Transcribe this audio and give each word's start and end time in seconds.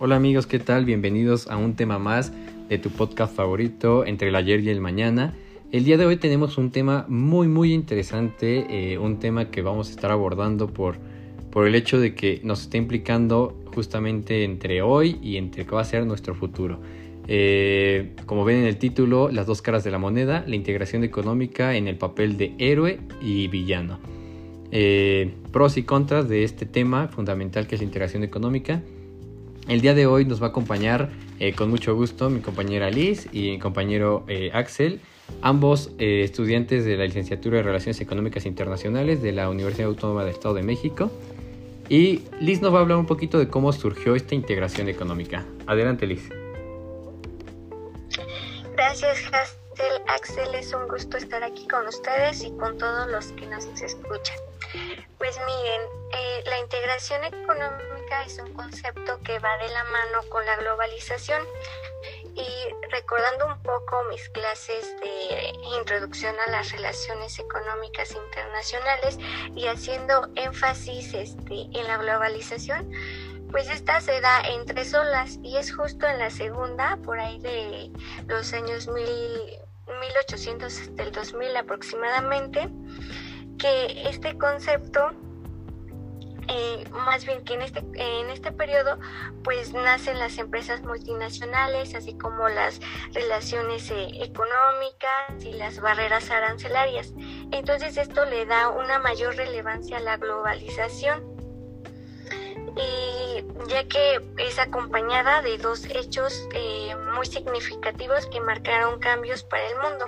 Hola 0.00 0.14
amigos, 0.14 0.46
¿qué 0.46 0.60
tal? 0.60 0.84
Bienvenidos 0.84 1.48
a 1.48 1.56
un 1.56 1.74
tema 1.74 1.98
más 1.98 2.32
de 2.68 2.78
tu 2.78 2.88
podcast 2.88 3.34
favorito 3.34 4.06
entre 4.06 4.28
el 4.28 4.36
ayer 4.36 4.60
y 4.60 4.68
el 4.68 4.80
mañana. 4.80 5.34
El 5.72 5.82
día 5.82 5.96
de 5.96 6.06
hoy 6.06 6.16
tenemos 6.18 6.56
un 6.56 6.70
tema 6.70 7.04
muy 7.08 7.48
muy 7.48 7.72
interesante, 7.72 8.92
eh, 8.92 8.98
un 8.98 9.18
tema 9.18 9.50
que 9.50 9.60
vamos 9.60 9.88
a 9.88 9.90
estar 9.90 10.12
abordando 10.12 10.68
por, 10.68 10.98
por 11.50 11.66
el 11.66 11.74
hecho 11.74 11.98
de 11.98 12.14
que 12.14 12.40
nos 12.44 12.62
está 12.62 12.76
implicando 12.76 13.60
justamente 13.74 14.44
entre 14.44 14.82
hoy 14.82 15.18
y 15.20 15.36
entre 15.36 15.66
qué 15.66 15.74
va 15.74 15.80
a 15.80 15.84
ser 15.84 16.06
nuestro 16.06 16.36
futuro. 16.36 16.80
Eh, 17.26 18.14
como 18.24 18.44
ven 18.44 18.58
en 18.58 18.66
el 18.66 18.76
título, 18.76 19.30
las 19.32 19.48
dos 19.48 19.62
caras 19.62 19.82
de 19.82 19.90
la 19.90 19.98
moneda, 19.98 20.44
la 20.46 20.54
integración 20.54 21.02
económica 21.02 21.74
en 21.74 21.88
el 21.88 21.96
papel 21.96 22.36
de 22.36 22.54
héroe 22.58 23.00
y 23.20 23.48
villano. 23.48 23.98
Eh, 24.70 25.34
pros 25.50 25.76
y 25.76 25.82
contras 25.82 26.28
de 26.28 26.44
este 26.44 26.66
tema 26.66 27.08
fundamental 27.08 27.66
que 27.66 27.74
es 27.74 27.80
la 27.80 27.86
integración 27.86 28.22
económica 28.22 28.80
el 29.68 29.82
día 29.82 29.94
de 29.94 30.06
hoy 30.06 30.24
nos 30.24 30.40
va 30.42 30.46
a 30.46 30.50
acompañar 30.50 31.10
eh, 31.38 31.54
con 31.54 31.68
mucho 31.68 31.94
gusto 31.94 32.30
mi 32.30 32.40
compañera 32.40 32.90
Liz 32.90 33.28
y 33.32 33.50
mi 33.50 33.58
compañero 33.58 34.24
eh, 34.26 34.50
Axel, 34.54 35.00
ambos 35.42 35.90
eh, 35.98 36.22
estudiantes 36.24 36.86
de 36.86 36.96
la 36.96 37.04
licenciatura 37.04 37.58
de 37.58 37.62
Relaciones 37.62 38.00
Económicas 38.00 38.46
Internacionales 38.46 39.22
de 39.22 39.32
la 39.32 39.50
Universidad 39.50 39.88
Autónoma 39.88 40.24
del 40.24 40.32
Estado 40.32 40.54
de 40.54 40.62
México. 40.62 41.10
Y 41.90 42.22
Liz 42.40 42.60
nos 42.62 42.72
va 42.72 42.78
a 42.78 42.80
hablar 42.82 42.98
un 42.98 43.06
poquito 43.06 43.38
de 43.38 43.48
cómo 43.48 43.72
surgió 43.72 44.14
esta 44.14 44.34
integración 44.34 44.88
económica. 44.88 45.44
Adelante 45.66 46.06
Liz. 46.06 46.28
Gracias 48.74 49.18
Hastel. 49.32 50.02
Axel, 50.08 50.54
es 50.54 50.72
un 50.72 50.88
gusto 50.88 51.18
estar 51.18 51.42
aquí 51.44 51.68
con 51.68 51.86
ustedes 51.86 52.42
y 52.42 52.50
con 52.52 52.76
todos 52.78 53.08
los 53.10 53.26
que 53.32 53.46
nos 53.46 53.64
escuchan. 53.80 54.36
Pues 55.18 55.38
miren, 55.46 55.80
la 56.46 56.58
integración 56.58 57.24
económica 57.24 57.97
es 58.24 58.38
un 58.38 58.52
concepto 58.54 59.20
que 59.20 59.38
va 59.38 59.56
de 59.58 59.68
la 59.68 59.84
mano 59.84 60.22
con 60.28 60.44
la 60.44 60.56
globalización. 60.56 61.42
Y 62.34 62.46
recordando 62.92 63.46
un 63.46 63.62
poco 63.62 64.04
mis 64.10 64.28
clases 64.28 64.94
de 65.00 65.52
introducción 65.78 66.34
a 66.46 66.50
las 66.50 66.70
relaciones 66.70 67.38
económicas 67.38 68.12
internacionales 68.12 69.18
y 69.56 69.66
haciendo 69.66 70.28
énfasis 70.36 71.14
este, 71.14 71.68
en 71.72 71.86
la 71.86 71.96
globalización, 71.96 72.92
pues 73.50 73.70
esta 73.70 74.00
se 74.00 74.20
da 74.20 74.42
en 74.42 74.66
tres 74.66 74.94
olas 74.94 75.38
y 75.42 75.56
es 75.56 75.74
justo 75.74 76.06
en 76.06 76.18
la 76.18 76.30
segunda, 76.30 76.98
por 77.04 77.18
ahí 77.18 77.40
de 77.40 77.90
los 78.26 78.52
años 78.52 78.86
1800 78.88 80.94
del 80.94 81.10
2000 81.12 81.56
aproximadamente, 81.56 82.68
que 83.58 84.08
este 84.08 84.38
concepto, 84.38 85.10
eh, 86.48 86.84
más 86.90 87.26
bien 87.26 87.44
que 87.44 87.54
en 87.54 87.62
este, 87.62 87.80
en 87.94 88.30
este 88.30 88.52
periodo, 88.52 88.98
pues 89.44 89.72
nacen 89.72 90.18
las 90.18 90.38
empresas 90.38 90.82
multinacionales, 90.82 91.94
así 91.94 92.16
como 92.16 92.48
las 92.48 92.80
relaciones 93.12 93.90
eh, 93.90 94.08
económicas 94.22 95.44
y 95.44 95.52
las 95.52 95.80
barreras 95.80 96.30
arancelarias. 96.30 97.12
Entonces 97.50 97.96
esto 97.96 98.24
le 98.24 98.46
da 98.46 98.70
una 98.70 98.98
mayor 98.98 99.36
relevancia 99.36 99.98
a 99.98 100.00
la 100.00 100.16
globalización 100.16 101.38
y 102.76 103.44
ya 103.68 103.84
que 103.84 104.20
es 104.38 104.58
acompañada 104.58 105.42
de 105.42 105.58
dos 105.58 105.84
hechos 105.86 106.48
eh, 106.54 106.94
muy 107.14 107.26
significativos 107.26 108.26
que 108.26 108.40
marcaron 108.40 108.98
cambios 109.00 109.42
para 109.42 109.66
el 109.66 109.76
mundo. 109.76 110.04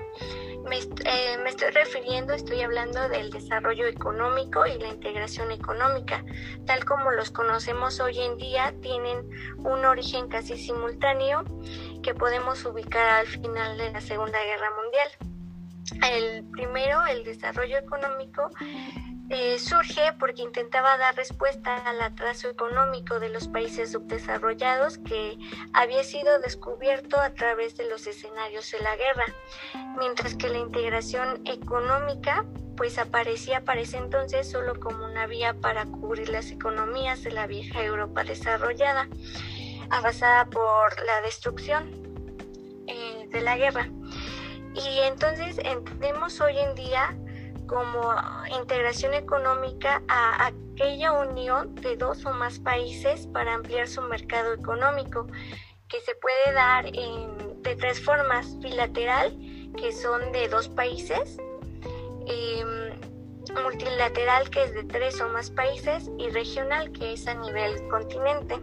Eh, 0.66 1.38
me, 1.42 1.48
estoy 1.48 1.70
refiriendo, 1.70 2.34
estoy 2.34 2.60
hablando 2.60 3.08
del 3.08 3.30
desarrollo 3.30 3.86
económico 3.86 4.66
y 4.66 4.78
la 4.78 4.88
integración 4.88 5.50
económica. 5.52 6.24
Tal 6.66 6.84
como 6.84 7.10
los 7.10 7.30
conocemos 7.30 7.98
hoy 8.00 8.20
en 8.20 8.36
día, 8.36 8.74
tienen 8.80 9.28
un 9.58 9.84
origen 9.84 10.28
casi 10.28 10.56
simultáneo 10.56 11.44
que 12.02 12.14
podemos 12.14 12.64
ubicar 12.64 13.20
al 13.20 13.26
final 13.26 13.78
de 13.78 13.90
la 13.90 14.00
Segunda 14.00 14.38
Guerra 14.44 14.70
Mundial. 14.82 16.12
El 16.12 16.44
primero, 16.50 17.04
el 17.06 17.24
desarrollo 17.24 17.78
económico, 17.78 18.50
eh, 19.30 19.60
surge 19.60 20.12
porque 20.18 20.42
intentaba 20.42 20.98
dar 20.98 21.14
respuesta 21.14 21.76
al 21.76 22.00
atraso 22.02 22.48
económico 22.50 23.20
de 23.20 23.28
los 23.28 23.46
países 23.46 23.92
subdesarrollados 23.92 24.98
que 24.98 25.38
había 25.72 26.02
sido 26.02 26.40
descubierto 26.40 27.20
a 27.20 27.32
través 27.32 27.76
de 27.76 27.88
los 27.88 28.08
escenarios 28.08 28.70
de 28.72 28.80
la 28.80 28.96
guerra, 28.96 29.26
mientras 29.96 30.34
que 30.34 30.48
la 30.48 30.58
integración 30.58 31.42
económica 31.46 32.44
pues 32.76 32.98
aparecía 32.98 33.64
para 33.64 33.82
ese 33.82 33.98
entonces 33.98 34.50
solo 34.50 34.80
como 34.80 35.04
una 35.04 35.28
vía 35.28 35.54
para 35.54 35.86
cubrir 35.86 36.28
las 36.28 36.50
economías 36.50 37.22
de 37.22 37.30
la 37.30 37.46
vieja 37.46 37.84
Europa 37.84 38.24
desarrollada, 38.24 39.08
avanzada 39.90 40.46
por 40.46 41.04
la 41.06 41.20
destrucción 41.22 41.88
eh, 42.88 43.28
de 43.30 43.40
la 43.42 43.56
guerra. 43.56 43.90
Y 44.74 45.00
entonces 45.00 45.58
entendemos 45.58 46.40
hoy 46.40 46.58
en 46.58 46.74
día 46.74 47.16
como 47.70 48.12
integración 48.50 49.14
económica 49.14 50.02
a 50.08 50.46
aquella 50.46 51.12
unión 51.12 51.72
de 51.76 51.96
dos 51.96 52.26
o 52.26 52.32
más 52.32 52.58
países 52.58 53.28
para 53.28 53.54
ampliar 53.54 53.86
su 53.86 54.02
mercado 54.02 54.54
económico, 54.54 55.28
que 55.88 56.00
se 56.00 56.16
puede 56.16 56.52
dar 56.52 56.90
de 56.90 57.76
tres 57.76 58.04
formas, 58.04 58.58
bilateral, 58.58 59.38
que 59.76 59.92
son 59.92 60.32
de 60.32 60.48
dos 60.48 60.68
países, 60.68 61.38
em, 62.26 62.90
multilateral, 63.62 64.50
que 64.50 64.64
es 64.64 64.74
de 64.74 64.82
tres 64.82 65.20
o 65.20 65.28
más 65.28 65.52
países, 65.52 66.10
y 66.18 66.28
regional, 66.30 66.90
que 66.90 67.12
es 67.12 67.28
a 67.28 67.34
nivel 67.34 67.86
continente. 67.86 68.58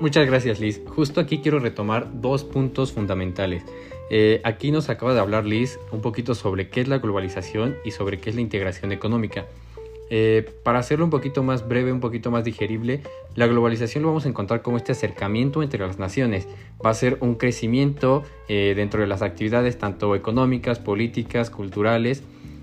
Muchas 0.00 0.26
gracias 0.26 0.60
Liz. 0.60 0.80
Justo 0.86 1.20
aquí 1.20 1.40
quiero 1.40 1.58
retomar 1.58 2.08
dos 2.22 2.42
puntos 2.42 2.90
fundamentales. 2.90 3.62
Eh, 4.08 4.40
aquí 4.44 4.70
nos 4.70 4.88
acaba 4.88 5.12
de 5.12 5.20
hablar 5.20 5.44
Liz 5.44 5.78
un 5.92 6.00
poquito 6.00 6.34
sobre 6.34 6.70
qué 6.70 6.80
es 6.80 6.88
la 6.88 6.98
globalización 6.98 7.76
y 7.84 7.90
sobre 7.90 8.18
qué 8.18 8.30
es 8.30 8.36
la 8.36 8.40
integración 8.40 8.92
económica. 8.92 9.44
Eh, 10.08 10.50
para 10.64 10.78
hacerlo 10.78 11.04
un 11.04 11.10
poquito 11.10 11.42
más 11.42 11.68
breve, 11.68 11.92
un 11.92 12.00
poquito 12.00 12.30
más 12.30 12.44
digerible, 12.44 13.02
la 13.34 13.46
globalización 13.46 14.02
lo 14.02 14.08
vamos 14.08 14.24
a 14.24 14.30
encontrar 14.30 14.62
como 14.62 14.78
este 14.78 14.92
acercamiento 14.92 15.62
entre 15.62 15.86
las 15.86 15.98
naciones. 15.98 16.48
Va 16.84 16.88
a 16.88 16.94
ser 16.94 17.18
un 17.20 17.34
crecimiento 17.34 18.22
eh, 18.48 18.72
dentro 18.74 19.02
de 19.02 19.06
las 19.06 19.20
actividades 19.20 19.76
tanto 19.76 20.14
económicas, 20.14 20.78
políticas, 20.78 21.50
culturales, 21.50 22.22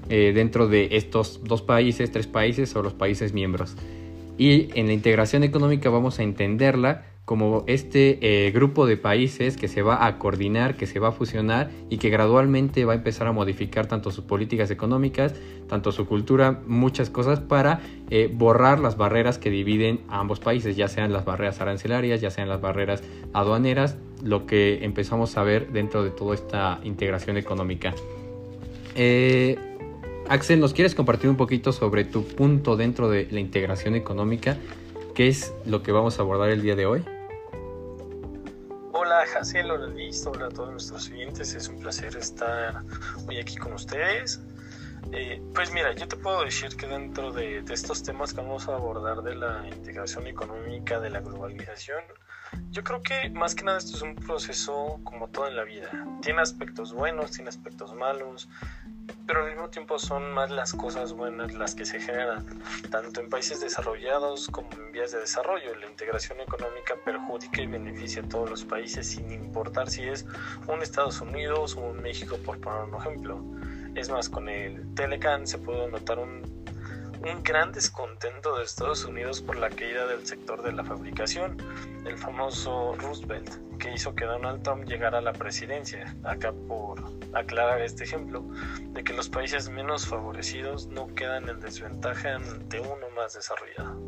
dentro 0.10 0.70
de 0.70 0.88
estos 0.94 1.42
dos 1.44 1.62
países, 1.62 2.10
tres 2.14 2.28
países 2.28 2.74
o 2.78 2.82
los 2.82 2.94
países 2.94 3.34
miembros. 3.34 3.76
Y 4.38 4.70
en 4.80 4.88
la 4.88 4.94
integración 4.94 5.44
económica 5.44 5.90
vamos 5.90 6.20
a 6.20 6.24
entenderla 6.24 7.04
como 7.28 7.66
este 7.68 8.20
eh, 8.22 8.52
grupo 8.52 8.86
de 8.86 8.96
países 8.96 9.58
que 9.58 9.68
se 9.68 9.82
va 9.82 10.08
a 10.08 10.18
coordinar, 10.18 10.78
que 10.78 10.88
se 10.88 10.98
va 10.98 11.10
a 11.10 11.12
fusionar 11.12 11.70
y 11.90 11.98
que 11.98 12.10
gradualmente 12.10 12.86
va 12.86 12.94
a 12.94 12.96
empezar 12.96 13.28
a 13.28 13.34
modificar 13.34 13.86
tanto 13.86 14.12
sus 14.12 14.24
políticas 14.24 14.72
económicas, 14.72 15.36
tanto 15.68 15.92
su 15.92 16.06
cultura, 16.06 16.62
muchas 16.68 17.10
cosas 17.10 17.42
para 17.42 17.82
eh, 18.10 18.32
borrar 18.34 18.80
las 18.80 18.96
barreras 18.96 19.40
que 19.40 19.50
dividen 19.50 20.00
a 20.08 20.22
ambos 20.22 20.40
países, 20.40 20.78
ya 20.78 20.88
sean 20.88 21.12
las 21.12 21.26
barreras 21.26 21.60
arancelarias, 21.60 22.22
ya 22.22 22.32
sean 22.32 22.48
las 22.48 22.62
barreras 22.62 23.04
aduaneras, 23.34 23.98
lo 24.24 24.46
que 24.46 24.86
empezamos 24.86 25.36
a 25.36 25.44
ver 25.44 25.74
dentro 25.74 26.06
de 26.06 26.12
toda 26.12 26.34
esta 26.34 26.80
integración 26.86 27.36
económica. 27.36 27.94
Eh, 28.96 29.58
Axel, 30.30 30.62
¿nos 30.62 30.74
quieres 30.74 30.96
compartir 30.96 31.30
un 31.30 31.36
poquito 31.36 31.74
sobre 31.74 32.06
tu 32.06 32.24
punto 32.24 32.78
dentro 32.78 33.10
de 33.10 33.28
la 33.30 33.42
integración 33.42 33.96
económica? 33.96 34.56
¿Qué 35.14 35.28
es 35.28 35.54
lo 35.66 35.84
que 35.84 35.92
vamos 35.92 36.20
a 36.20 36.22
abordar 36.22 36.52
el 36.52 36.62
día 36.62 36.78
de 36.78 36.86
hoy? 36.86 37.04
Jaciel, 39.34 39.70
hola 39.72 39.88
Liz, 39.88 40.26
hola 40.26 40.46
a 40.46 40.50
todos 40.50 40.72
nuestros 40.72 41.10
oyentes, 41.10 41.54
es 41.54 41.68
un 41.68 41.80
placer 41.80 42.16
estar 42.16 42.82
hoy 43.28 43.40
aquí 43.40 43.58
con 43.58 43.74
ustedes. 43.74 44.40
Eh, 45.12 45.42
pues 45.54 45.72
mira, 45.72 45.94
yo 45.94 46.08
te 46.08 46.18
puedo 46.18 46.44
decir 46.44 46.76
que 46.76 46.88
dentro 46.88 47.32
de, 47.32 47.64
estos 47.70 48.04
temas 48.04 48.34
que 48.34 48.42
vamos 48.42 48.68
a 48.68 48.76
abordar 48.76 49.22
de 49.22 49.36
la 49.36 49.68
integración 49.68 50.28
económica, 50.28 51.00
de 51.00 51.10
la 51.10 51.22
globalización, 51.22 52.04
yo 52.72 52.84
creo 52.84 53.02
que 53.02 53.30
más 53.30 53.56
que 53.56 53.64
nada 53.64 53.78
esto 53.78 53.96
es 53.96 54.02
un 54.02 54.16
proceso 54.16 55.00
como 55.04 55.30
todo 55.30 55.48
en 55.48 55.56
la 55.56 55.64
vida. 55.64 55.90
Tiene 56.22 56.42
aspectos 56.42 56.94
buenos, 56.94 57.32
tiene 57.32 57.50
aspectos 57.50 57.94
malos, 57.94 58.50
pero 59.26 59.44
al 59.44 59.52
mismo 59.52 59.70
tiempo 59.70 60.00
son 60.00 60.32
más 60.32 60.52
las 60.52 60.74
cosas 60.74 61.14
buenas 61.14 61.54
las 61.54 61.76
que 61.76 61.86
se 61.86 62.00
generan, 62.00 62.46
tanto 62.90 63.22
en 63.22 63.30
países 63.30 63.60
desarrollados 63.60 64.48
como 64.48 64.70
en 64.74 64.92
vías 64.92 65.12
de 65.12 65.20
desarrollo. 65.20 65.76
La 65.76 65.88
integración 65.88 66.40
económica 66.40 66.96
perjudica 67.04 67.62
y 67.62 67.68
beneficia 67.68 68.22
a 68.22 68.28
todos 68.28 68.50
los 68.50 68.64
países 68.64 69.08
sin 69.08 69.32
importar 69.32 69.90
si 69.90 70.04
es 70.04 70.26
un 70.68 70.82
Estados 70.82 71.22
Unidos 71.22 71.76
o 71.76 71.82
un 71.82 72.02
México, 72.02 72.38
por 72.46 72.60
poner 72.60 72.82
un 72.84 72.96
ejemplo. 72.96 73.44
Es 73.98 74.10
más, 74.10 74.30
con 74.30 74.48
el 74.48 74.94
Telecan 74.96 75.48
se 75.48 75.58
puede 75.58 75.90
notar 75.90 76.20
un 76.20 76.44
un 77.22 77.44
gran 77.44 77.72
descontento 77.72 78.58
de 78.58 78.64
Estados 78.64 79.06
Unidos 79.06 79.42
por 79.42 79.58
la 79.58 79.70
caída 79.70 80.08
del 80.08 80.26
sector 80.26 80.62
de 80.64 80.72
la 80.72 80.84
fabricación, 80.84 81.58
el 82.06 82.18
famoso 82.18 82.96
Roosevelt, 82.98 83.50
que 83.80 83.94
hizo 83.94 84.16
que 84.16 84.26
Donald 84.26 84.62
Trump 84.64 84.86
llegara 84.86 85.18
a 85.18 85.22
la 85.22 85.34
presidencia. 85.34 86.16
Acá 86.24 86.54
por 86.68 87.04
aclarar 87.34 87.82
este 87.82 88.04
ejemplo, 88.04 88.46
de 88.94 89.04
que 89.04 89.14
los 89.14 89.30
países 89.30 89.70
menos 89.70 90.08
favorecidos 90.08 90.88
no 90.88 91.14
quedan 91.16 91.50
en 91.50 91.60
desventaja 91.60 92.36
ante 92.36 92.80
uno 92.80 93.08
más 93.16 93.34
desarrollado. 93.34 94.00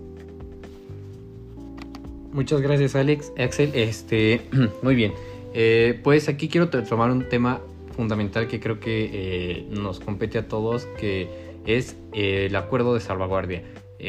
Muchas 2.32 2.62
gracias, 2.62 2.96
Alex. 2.96 3.34
Axel, 3.40 3.72
este, 3.74 4.48
muy 4.82 4.96
bien. 4.96 5.14
Eh, 5.54 6.00
pues 6.04 6.30
aquí 6.30 6.48
quiero 6.48 6.70
tomar 6.70 7.10
un 7.10 7.28
tema 7.28 7.60
fundamental 8.00 8.48
que 8.48 8.62
creo 8.62 8.80
que 8.80 9.10
eh, 9.12 9.68
nos 9.72 10.00
compete 10.00 10.38
a 10.38 10.48
todos, 10.48 10.86
que 10.98 11.28
es 11.66 11.98
eh, 12.14 12.46
el 12.46 12.56
acuerdo 12.56 12.94
de 12.94 13.02
salvaguardia. 13.02 13.62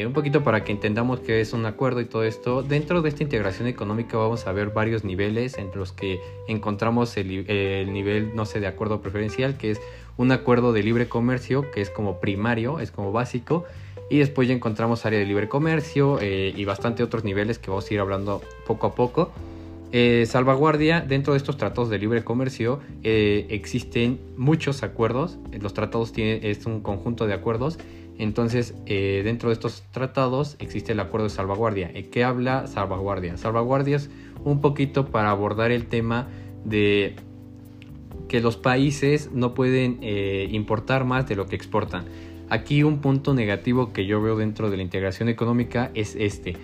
un 0.06 0.12
poquito 0.12 0.44
para 0.44 0.62
que 0.62 0.70
entendamos 0.70 1.18
qué 1.18 1.40
es 1.40 1.52
un 1.52 1.66
acuerdo 1.66 2.00
y 2.00 2.04
todo 2.04 2.22
esto. 2.22 2.62
Dentro 2.62 3.02
de 3.02 3.08
esta 3.08 3.24
integración 3.24 3.66
económica 3.66 4.16
vamos 4.16 4.46
a 4.46 4.52
ver 4.52 4.68
varios 4.70 5.02
niveles 5.02 5.58
entre 5.58 5.80
los 5.80 5.90
que 5.90 6.20
encontramos 6.46 7.16
el, 7.16 7.50
el 7.50 7.92
nivel, 7.92 8.32
no 8.36 8.44
sé, 8.44 8.60
de 8.60 8.68
acuerdo 8.68 9.02
preferencial, 9.02 9.58
que 9.58 9.72
es 9.72 9.80
un 10.16 10.30
acuerdo 10.30 10.72
de 10.72 10.84
libre 10.84 11.08
comercio, 11.08 11.68
que 11.72 11.80
es 11.80 11.90
como 11.90 12.20
primario, 12.20 12.78
es 12.78 12.92
como 12.92 13.10
básico 13.10 13.64
y 14.08 14.18
después 14.18 14.46
ya 14.46 14.54
encontramos 14.54 15.04
área 15.04 15.18
de 15.18 15.26
libre 15.26 15.48
comercio 15.48 16.18
eh, 16.20 16.52
y 16.54 16.64
bastante 16.64 17.02
otros 17.02 17.24
niveles 17.24 17.58
que 17.58 17.70
vamos 17.70 17.90
a 17.90 17.94
ir 17.94 17.98
hablando 17.98 18.40
poco 18.68 18.86
a 18.86 18.94
poco. 18.94 19.32
Eh, 19.92 20.24
salvaguardia, 20.26 21.00
dentro 21.00 21.32
de 21.32 21.38
estos 21.38 21.56
tratados 21.56 21.90
de 21.90 21.98
libre 21.98 22.22
comercio 22.22 22.80
eh, 23.02 23.46
existen 23.50 24.20
muchos 24.36 24.82
acuerdos. 24.82 25.38
Los 25.60 25.74
tratados 25.74 26.12
tienen, 26.12 26.40
es 26.44 26.66
un 26.66 26.80
conjunto 26.80 27.26
de 27.26 27.34
acuerdos. 27.34 27.78
Entonces, 28.18 28.74
dentro 28.84 29.48
de 29.48 29.54
estos 29.54 29.82
tratados 29.92 30.56
existe 30.58 30.92
el 30.92 31.00
acuerdo 31.00 31.28
de 31.28 31.30
salvaguardia. 31.30 31.90
¿Qué 32.10 32.22
habla 32.22 32.66
salvaguardia? 32.66 33.38
Salvaguardia 33.38 33.96
es 33.96 34.10
un 34.44 34.60
poquito 34.60 35.06
para 35.06 35.30
abordar 35.30 35.70
el 35.70 35.86
tema 35.86 36.28
de 36.66 37.16
que 38.28 38.40
los 38.40 38.58
países 38.58 39.30
no 39.32 39.54
pueden 39.54 40.00
importar 40.52 41.06
más 41.06 41.26
de 41.28 41.34
lo 41.34 41.46
que 41.46 41.56
exportan. 41.56 42.04
Aquí 42.50 42.82
un 42.82 42.98
punto 42.98 43.32
negativo 43.32 43.94
que 43.94 44.04
yo 44.04 44.20
veo 44.20 44.36
dentro 44.36 44.70
de 44.70 44.76
la 44.76 44.82
integración 44.82 45.30
económica 45.30 45.90
es 45.94 46.14
este. 46.14 46.56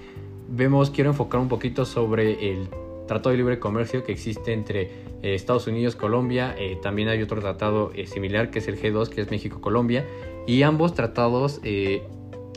Vemos, 0.50 0.90
quiero 0.90 1.08
enfocar 1.08 1.40
un 1.40 1.48
poquito 1.48 1.86
sobre 1.86 2.52
el 2.52 2.68
Tratado 3.06 3.30
de 3.30 3.36
Libre 3.36 3.58
Comercio 3.58 4.04
que 4.04 4.12
existe 4.12 4.52
entre 4.52 4.82
eh, 5.22 5.34
Estados 5.34 5.66
Unidos, 5.66 5.96
Colombia, 5.96 6.54
eh, 6.58 6.78
también 6.82 7.08
hay 7.08 7.22
otro 7.22 7.40
tratado 7.40 7.92
eh, 7.94 8.06
similar 8.06 8.50
que 8.50 8.58
es 8.58 8.68
el 8.68 8.80
G2, 8.80 9.08
que 9.08 9.20
es 9.20 9.30
México-Colombia, 9.30 10.04
y 10.46 10.62
ambos 10.62 10.94
tratados 10.94 11.60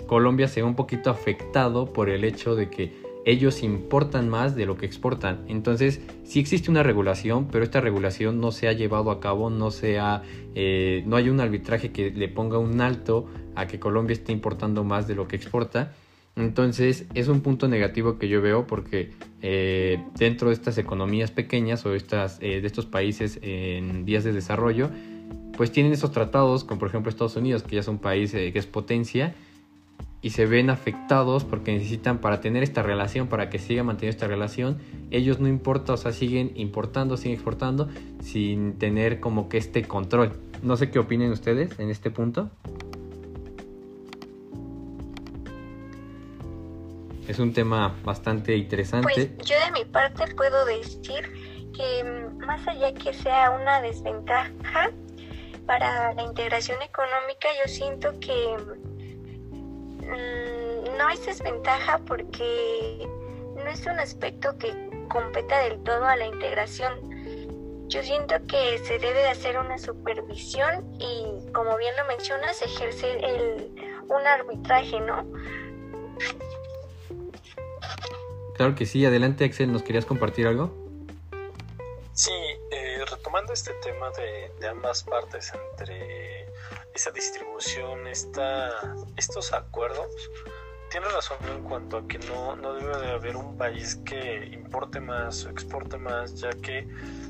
Colombia 0.07 0.47
se 0.47 0.61
ve 0.61 0.67
un 0.67 0.75
poquito 0.75 1.09
afectado 1.09 1.93
por 1.93 2.09
el 2.09 2.23
hecho 2.23 2.55
de 2.55 2.69
que 2.69 2.93
ellos 3.25 3.61
importan 3.61 4.27
más 4.29 4.55
de 4.55 4.65
lo 4.65 4.75
que 4.75 4.85
exportan. 4.85 5.45
Entonces, 5.47 6.01
sí 6.23 6.39
existe 6.39 6.71
una 6.71 6.81
regulación, 6.81 7.47
pero 7.51 7.63
esta 7.63 7.79
regulación 7.79 8.39
no 8.39 8.51
se 8.51 8.67
ha 8.67 8.73
llevado 8.73 9.11
a 9.11 9.19
cabo, 9.19 9.49
no, 9.49 9.69
no 9.69 11.15
hay 11.15 11.29
un 11.29 11.39
arbitraje 11.39 11.91
que 11.91 12.09
le 12.11 12.27
ponga 12.27 12.57
un 12.57 12.81
alto 12.81 13.27
a 13.55 13.67
que 13.67 13.79
Colombia 13.79 14.13
esté 14.13 14.31
importando 14.31 14.83
más 14.83 15.07
de 15.07 15.15
lo 15.15 15.27
que 15.27 15.35
exporta. 15.35 15.93
Entonces, 16.39 17.05
es 17.13 17.27
un 17.27 17.41
punto 17.41 17.67
negativo 17.67 18.17
que 18.17 18.29
yo 18.29 18.41
veo 18.41 18.65
porque 18.65 19.11
eh, 19.41 20.01
dentro 20.17 20.47
de 20.47 20.53
estas 20.53 20.77
economías 20.77 21.31
pequeñas 21.31 21.85
o 21.85 21.93
estas, 21.93 22.37
eh, 22.41 22.61
de 22.61 22.67
estos 22.67 22.85
países 22.85 23.39
en 23.41 24.05
vías 24.05 24.23
de 24.23 24.31
desarrollo, 24.31 24.89
pues 25.57 25.71
tienen 25.71 25.91
esos 25.91 26.11
tratados, 26.11 26.63
como 26.63 26.79
por 26.79 26.87
ejemplo 26.87 27.09
Estados 27.09 27.35
Unidos, 27.35 27.63
que 27.63 27.75
ya 27.75 27.81
es 27.81 27.87
un 27.89 27.99
país 27.99 28.31
que 28.31 28.53
es 28.55 28.65
potencia, 28.65 29.35
y 30.21 30.31
se 30.31 30.45
ven 30.45 30.69
afectados 30.69 31.43
porque 31.43 31.71
necesitan 31.71 32.19
para 32.19 32.41
tener 32.41 32.63
esta 32.63 32.83
relación, 32.83 33.27
para 33.27 33.49
que 33.49 33.59
siga 33.59 33.83
manteniendo 33.83 34.15
esta 34.15 34.27
relación, 34.27 34.77
ellos 35.11 35.39
no 35.39 35.47
importa, 35.47 35.93
o 35.93 35.97
sea, 35.97 36.11
siguen 36.11 36.51
importando, 36.55 37.17
siguen 37.17 37.33
exportando 37.33 37.89
sin 38.21 38.73
tener 38.73 39.19
como 39.19 39.49
que 39.49 39.57
este 39.57 39.83
control. 39.83 40.31
No 40.61 40.75
sé 40.77 40.89
qué 40.89 40.99
opinen 40.99 41.31
ustedes 41.31 41.77
en 41.79 41.89
este 41.89 42.11
punto. 42.11 42.49
Es 47.29 47.39
un 47.39 47.53
tema 47.53 47.95
bastante 48.03 48.57
interesante. 48.57 49.03
Pues 49.13 49.47
yo 49.47 49.55
de 49.65 49.71
mi 49.71 49.85
parte 49.85 50.27
puedo 50.35 50.65
decir 50.65 51.71
que 51.75 52.03
mm, 52.03 52.45
más 52.45 52.67
allá 52.67 52.93
que 52.93 53.13
sea 53.13 53.51
una 53.51 53.81
desventaja 53.81 54.91
para 55.65 56.13
la 56.13 56.23
integración 56.23 56.81
económica, 56.81 57.47
yo 57.63 57.71
siento 57.71 58.19
que 58.19 58.57
Mm, 60.09 60.97
no 60.97 61.09
es 61.09 61.23
desventaja 61.25 61.99
porque 61.99 63.07
no 63.55 63.69
es 63.69 63.85
un 63.85 63.99
aspecto 63.99 64.57
que 64.57 64.73
competa 65.07 65.59
del 65.59 65.83
todo 65.83 66.03
a 66.05 66.15
la 66.15 66.25
integración. 66.25 66.93
Yo 67.87 68.01
siento 68.01 68.35
que 68.47 68.79
se 68.79 68.97
debe 68.97 69.19
de 69.19 69.29
hacer 69.29 69.57
una 69.57 69.77
supervisión 69.77 70.85
y, 70.99 71.51
como 71.53 71.77
bien 71.77 71.93
lo 71.97 72.05
mencionas, 72.05 72.61
ejercer 72.61 73.23
el, 73.23 73.71
un 74.07 74.25
arbitraje, 74.25 74.99
¿no? 74.99 75.25
Claro 78.59 78.75
que 78.75 78.85
sí. 78.85 79.05
Adelante, 79.05 79.45
Axel, 79.45 79.71
¿nos 79.71 79.83
querías 79.83 80.05
compartir 80.05 80.45
algo? 80.45 80.75
Sí, 82.11 82.33
eh, 82.71 83.05
retomando 83.09 83.53
este 83.53 83.71
tema 83.75 84.11
de, 84.11 84.67
ambas 84.67 85.01
partes 85.03 85.53
entre 85.53 86.45
esa 86.93 87.09
distribución, 87.11 88.05
esta, 88.05 88.69
estos 89.15 89.53
acuerdos, 89.53 90.11
tiene 90.91 91.07
razón 91.07 91.37
en 91.55 91.63
cuanto 91.63 91.99
a 91.99 92.07
que 92.09 92.19
no, 92.19 92.57
no 92.57 92.73
debe 92.73 92.97
de 92.97 93.11
haber 93.11 93.37
un 93.37 93.57
país 93.57 93.95
que 94.03 94.49
importe 94.51 94.99
más 94.99 95.45
o 95.45 95.49
exporte 95.49 95.97
más, 95.97 96.35
ya 96.35 96.49
que 96.49 96.85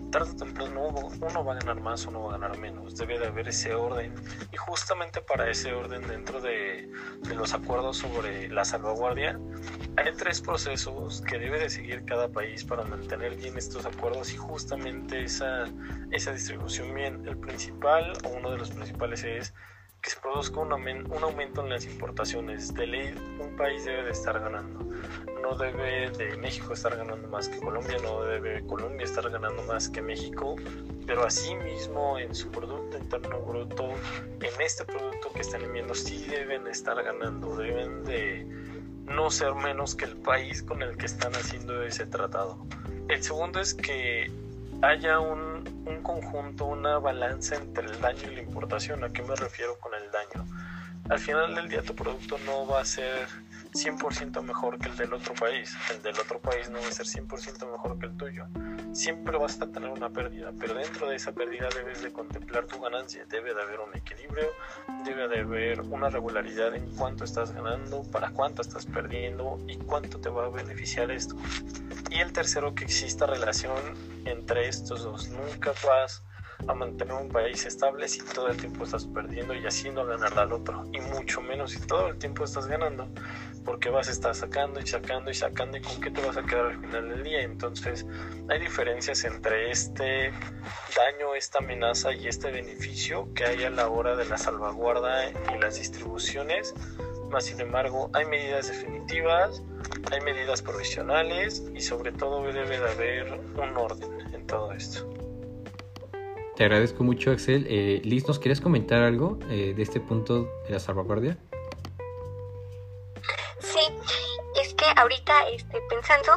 tarde 0.10 0.32
o 0.32 0.36
temprano 0.36 0.88
uno 1.22 1.44
va 1.44 1.54
a 1.54 1.60
ganar 1.60 1.82
más 1.82 2.06
uno 2.06 2.24
va 2.24 2.36
a 2.36 2.38
ganar 2.38 2.58
menos. 2.58 2.96
Debe 2.96 3.20
de 3.20 3.28
haber 3.28 3.48
ese 3.48 3.74
orden. 3.74 4.14
Y 4.52 4.58
justamente 4.58 5.22
para 5.22 5.50
ese 5.50 5.74
orden 5.74 6.08
dentro 6.08 6.42
de, 6.42 6.90
de 7.22 7.36
los 7.36 7.54
acuerdos 7.54 7.98
sobre 7.98 8.50
la 8.50 8.66
salvaguardia, 8.66 9.40
hay 9.98 10.12
tres 10.14 10.42
procesos 10.42 11.22
que 11.22 11.40
debe 11.40 11.60
de 11.60 11.70
seguir 11.70 12.06
cada 12.06 12.30
país 12.30 12.64
para 12.64 12.84
mantener 12.84 13.36
bien 13.36 13.58
estos 13.58 13.86
acuerdos 13.86 14.34
y 14.34 14.38
justamente 14.38 15.24
esa, 15.24 15.66
esa 16.12 16.32
distribución 16.32 16.94
bien. 16.94 17.28
El 17.28 17.38
principal 17.38 18.14
o 18.24 18.30
uno 18.30 18.52
de 18.52 18.58
los 18.58 18.72
principales 18.72 19.24
es 19.24 19.54
que 20.02 20.10
se 20.10 20.20
produzca 20.20 20.60
un, 20.60 20.72
aumento 20.72 21.62
en 21.62 21.70
las 21.70 21.86
importaciones. 21.86 22.74
De 22.74 22.88
ley, 22.88 23.14
un 23.40 23.56
país 23.56 23.86
debe 23.86 24.04
de 24.04 24.12
estar 24.12 24.40
ganando. 24.40 24.80
No 25.42 25.56
debe 25.56 26.12
de 26.12 26.38
México 26.38 26.74
estar 26.74 26.96
ganando 26.96 27.28
más 27.28 27.50
que 27.50 27.60
Colombia, 27.60 27.98
no 28.04 28.24
debe 28.24 28.66
Colombia 28.66 29.06
estar 29.06 29.30
ganando 29.30 29.64
más 29.64 29.90
que 29.90 30.02
México, 30.02 30.56
pero 31.08 31.26
asimismo 31.26 32.20
en 32.20 32.36
su 32.36 32.52
Producto 32.52 32.98
Interno 32.98 33.40
Bruto, 33.40 33.90
en 33.90 34.62
este 34.62 34.86
producto 34.86 35.32
que 35.34 35.42
están 35.42 35.64
enviando, 35.64 35.96
sí 35.96 36.26
deben 36.30 36.68
estar 36.68 37.02
ganando, 37.02 37.56
deben 37.56 38.04
de 38.04 38.46
no 39.06 39.32
ser 39.32 39.56
menos 39.56 39.96
que 39.96 40.06
el 40.06 40.18
país 40.18 40.62
con 40.62 40.84
el 40.84 40.96
que 40.98 41.08
están 41.08 41.34
haciendo 41.34 41.82
ese 41.84 42.06
tratado. 42.06 42.64
El 43.08 43.24
segundo 43.24 43.60
es 43.60 43.74
que 43.74 44.32
haya 44.82 45.20
un, 45.20 45.49
un, 45.86 46.02
conjunto, 46.04 46.66
una 46.66 47.00
balanza 47.00 47.56
entre 47.56 47.86
el 47.86 48.00
daño 48.02 48.32
y 48.32 48.36
la 48.36 48.42
importación. 48.42 49.04
¿A 49.04 49.10
qué 49.10 49.22
me 49.22 49.36
refiero 49.36 49.80
con 49.80 49.94
el 49.94 50.12
daño? 50.12 50.46
Al 51.10 51.20
final 51.20 51.56
del 51.56 51.70
día 51.70 51.82
tu 51.82 51.96
producto 51.96 52.38
no 52.46 52.68
va 52.68 52.82
a 52.82 52.86
ser 52.86 53.28
100% 53.74 54.42
mejor 54.42 54.80
que 54.80 54.90
el 54.90 54.98
del 54.98 55.14
otro 55.14 55.34
país. 55.34 55.76
El 55.92 56.02
del 56.02 56.20
otro 56.20 56.40
país 56.40 56.70
no 56.70 56.80
va 56.80 56.88
a 56.88 56.92
ser 56.92 57.06
100% 57.06 57.72
mejor 57.72 58.00
que 58.00 58.08
el 58.08 58.18
tuyo. 58.18 58.48
Siempre 58.94 59.38
vas 59.38 59.62
a 59.62 59.68
tener 59.68 59.90
una 59.90 60.10
pérdida, 60.10 60.52
pero 60.60 60.74
dentro 60.74 61.08
de 61.08 61.16
esa 61.16 61.32
pérdida 61.32 61.70
debes 61.76 62.02
de 62.02 62.12
contemplar 62.12 62.66
tu 62.66 62.80
ganancia. 62.82 63.26
Debe 63.26 63.54
de 63.54 63.62
haber 63.62 63.80
un 63.80 63.96
equilibrio, 63.96 64.50
debe 65.06 65.28
de 65.28 65.40
haber 65.42 65.82
una 65.82 66.10
regularidad 66.10 66.74
en 66.76 66.96
cuánto 66.96 67.24
estás 67.24 67.52
ganando, 67.52 68.04
para 68.12 68.32
cuánto 68.32 68.62
estás 68.62 68.86
perdiendo 68.86 69.60
y 69.68 69.78
cuánto 69.78 70.20
te 70.20 70.30
va 70.30 70.46
a 70.46 70.50
beneficiar 70.50 71.12
esto. 71.12 71.36
Y 72.10 72.20
el 72.20 72.34
tercero, 72.34 72.74
que 72.74 72.86
exista 72.86 73.28
relación 73.28 73.80
entre 74.26 74.68
estos 74.68 75.04
dos. 75.04 75.30
Nunca 75.30 75.74
vas 75.86 76.24
a 76.68 76.74
mantener 76.74 77.14
un 77.14 77.30
país 77.30 77.66
estable 77.66 78.08
si 78.08 78.20
todo 78.20 78.50
el 78.50 78.58
tiempo 78.58 78.84
estás 78.84 79.06
perdiendo 79.06 79.54
y 79.56 79.66
haciendo 79.66 80.06
ganar 80.06 80.38
al 80.38 80.54
otro. 80.54 80.84
Y 80.94 81.00
mucho 81.00 81.42
menos 81.42 81.72
si 81.72 81.80
todo 81.80 82.08
el 82.08 82.18
tiempo 82.18 82.44
estás 82.44 82.68
ganando, 82.68 83.08
porque 83.66 83.90
vas 83.90 84.08
a 84.08 84.12
estar 84.12 84.36
sacando 84.36 84.80
y 84.80 84.88
sacando 84.88 85.32
y 85.32 85.34
sacando 85.34 85.78
y 85.78 85.82
con 85.82 86.00
qué 86.02 86.12
te 86.12 86.26
vas 86.26 86.38
a 86.38 86.44
quedar 86.44 86.68
al 86.68 86.80
final 86.80 87.10
del 87.10 87.24
día. 87.24 87.42
Entonces 87.42 88.06
hay 88.50 88.60
diferencias 88.60 89.24
entre 89.24 89.72
este 89.72 90.32
daño, 90.96 91.36
esta 91.36 91.60
amenaza 91.60 92.14
y 92.14 92.28
este 92.28 92.52
beneficio 92.52 93.34
que 93.34 93.46
hay 93.46 93.64
a 93.64 93.70
la 93.70 93.90
hora 93.90 94.16
de 94.16 94.26
la 94.26 94.38
salvaguarda 94.38 95.30
y 95.30 95.58
las 95.60 95.78
distribuciones. 95.78 96.74
Más 97.32 97.46
sin 97.46 97.60
embargo, 97.62 98.10
hay 98.14 98.26
medidas 98.26 98.68
definitivas, 98.68 99.62
hay 100.12 100.22
medidas 100.22 100.62
provisionales 100.62 101.64
y 101.76 101.82
sobre 101.82 102.12
todo 102.12 102.44
debe 102.44 102.80
de 102.80 102.90
haber 102.90 103.40
un 103.56 103.78
orden 103.78 104.34
en 104.34 104.48
todo 104.48 104.72
esto. 104.72 105.29
Te 106.60 106.66
agradezco 106.66 107.06
mucho, 107.06 107.32
Axel. 107.32 107.66
Eh, 107.70 108.02
Liz, 108.04 108.28
¿nos 108.28 108.38
quieres 108.38 108.60
comentar 108.60 109.02
algo 109.02 109.40
eh, 109.50 109.74
de 109.74 109.82
este 109.82 110.02
punto 110.02 110.52
de 110.68 110.72
la 110.74 110.80
salvaguardia? 110.82 111.38
Sí, 113.60 113.80
es 114.62 114.74
que 114.74 114.84
ahorita 114.98 115.48
este, 115.52 115.80
pensando, 115.90 116.34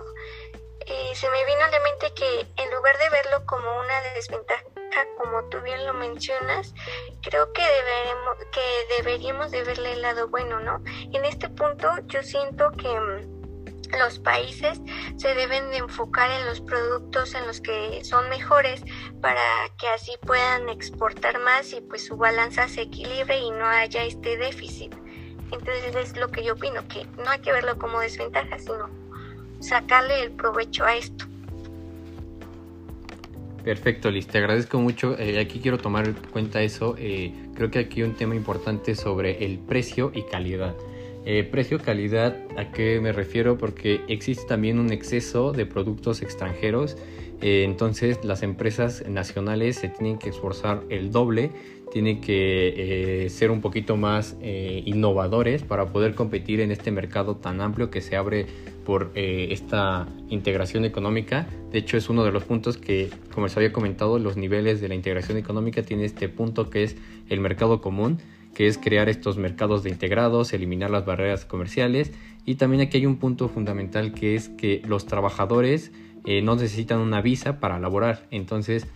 eh, 0.86 1.10
se 1.16 1.28
me 1.28 1.44
vino 1.44 1.64
a 1.64 1.70
la 1.72 1.80
mente 1.80 2.14
que 2.14 2.62
en 2.62 2.72
lugar 2.72 2.96
de 2.98 3.10
verlo 3.10 3.44
como 3.46 3.68
una 3.80 4.00
desventaja, 4.14 4.62
como 5.18 5.42
tú 5.48 5.60
bien 5.62 5.84
lo 5.84 5.94
mencionas, 5.94 6.72
creo 7.22 7.52
que 7.52 7.62
deberemos, 7.62 8.36
que 8.52 9.02
deberíamos 9.02 9.50
de 9.50 9.64
verle 9.64 9.94
el 9.94 10.02
lado 10.02 10.28
bueno, 10.28 10.60
¿no? 10.60 10.84
En 11.12 11.24
este 11.24 11.48
punto 11.48 11.88
yo 12.06 12.22
siento 12.22 12.70
que 12.70 12.88
mm, 12.88 13.41
los 13.98 14.18
países 14.18 14.80
se 15.16 15.34
deben 15.34 15.70
de 15.70 15.78
enfocar 15.78 16.30
en 16.30 16.46
los 16.46 16.60
productos 16.60 17.34
en 17.34 17.46
los 17.46 17.60
que 17.60 18.04
son 18.04 18.28
mejores 18.28 18.82
para 19.20 19.40
que 19.78 19.88
así 19.88 20.12
puedan 20.22 20.68
exportar 20.68 21.40
más 21.40 21.72
y 21.72 21.80
pues 21.80 22.06
su 22.06 22.16
balanza 22.16 22.68
se 22.68 22.82
equilibre 22.82 23.38
y 23.38 23.50
no 23.50 23.66
haya 23.66 24.04
este 24.04 24.36
déficit. 24.36 24.94
Entonces 25.50 25.94
es 25.94 26.16
lo 26.16 26.28
que 26.28 26.44
yo 26.44 26.54
opino, 26.54 26.86
que 26.88 27.06
no 27.22 27.30
hay 27.30 27.40
que 27.40 27.52
verlo 27.52 27.78
como 27.78 28.00
desventaja, 28.00 28.58
sino 28.58 28.88
sacarle 29.60 30.22
el 30.22 30.32
provecho 30.32 30.84
a 30.84 30.96
esto. 30.96 31.26
Perfecto, 33.62 34.10
Liz, 34.10 34.26
te 34.26 34.38
agradezco 34.38 34.80
mucho. 34.80 35.16
Eh, 35.18 35.38
aquí 35.38 35.60
quiero 35.60 35.78
tomar 35.78 36.08
en 36.08 36.14
cuenta 36.14 36.62
eso. 36.62 36.96
Eh, 36.98 37.32
creo 37.54 37.70
que 37.70 37.78
aquí 37.78 38.02
un 38.02 38.14
tema 38.14 38.34
importante 38.34 38.96
sobre 38.96 39.44
el 39.44 39.58
precio 39.60 40.10
y 40.14 40.22
calidad. 40.22 40.74
Eh, 41.24 41.44
precio-calidad, 41.44 42.36
¿a 42.56 42.72
qué 42.72 43.00
me 43.00 43.12
refiero? 43.12 43.56
Porque 43.56 44.00
existe 44.08 44.44
también 44.48 44.80
un 44.80 44.92
exceso 44.92 45.52
de 45.52 45.66
productos 45.66 46.20
extranjeros, 46.20 46.96
eh, 47.40 47.62
entonces 47.64 48.24
las 48.24 48.42
empresas 48.42 49.04
nacionales 49.08 49.76
se 49.76 49.88
tienen 49.88 50.18
que 50.18 50.30
esforzar 50.30 50.82
el 50.88 51.12
doble, 51.12 51.52
tienen 51.92 52.20
que 52.20 53.24
eh, 53.24 53.30
ser 53.30 53.52
un 53.52 53.60
poquito 53.60 53.96
más 53.96 54.36
innovadores 54.42 55.62
para 55.62 55.86
poder 55.92 56.14
competir 56.14 56.60
en 56.60 56.72
este 56.72 56.90
mercado 56.90 57.36
tan 57.36 57.60
amplio 57.60 57.90
que 57.90 58.00
se 58.00 58.16
abre 58.16 58.46
por 58.86 59.12
esta 59.14 60.08
integración 60.30 60.86
económica. 60.86 61.46
De 61.70 61.78
hecho, 61.78 61.98
es 61.98 62.08
uno 62.08 62.24
de 62.24 62.32
los 62.32 62.44
puntos 62.44 62.78
que, 62.78 63.10
como 63.34 63.46
les 63.46 63.56
había 63.58 63.72
comentado, 63.72 64.18
los 64.18 64.38
niveles 64.38 64.80
de 64.80 64.88
la 64.88 64.94
integración 64.94 65.36
económica 65.36 65.82
tiene 65.82 66.06
este 66.06 66.30
punto 66.30 66.70
que 66.70 66.82
es 66.82 66.96
el 67.28 67.40
mercado 67.40 67.82
común 67.82 68.18
que 68.54 68.66
es 68.66 68.78
crear 68.78 69.08
estos 69.08 69.38
mercados 69.38 69.82
de 69.82 69.90
integrados, 69.90 70.52
eliminar 70.52 70.90
las 70.90 71.04
barreras 71.04 71.44
comerciales 71.44 72.12
y 72.44 72.56
también 72.56 72.82
aquí 72.82 72.98
hay 72.98 73.06
un 73.06 73.16
punto 73.16 73.48
fundamental 73.48 74.12
que 74.12 74.34
es 74.34 74.48
que 74.48 74.82
los 74.86 75.06
trabajadores 75.06 75.92
eh, 76.24 76.42
no 76.42 76.54
necesitan 76.54 76.98
una 76.98 77.20
visa 77.20 77.60
para 77.60 77.78
laborar. 77.78 78.26
Entonces 78.30 78.86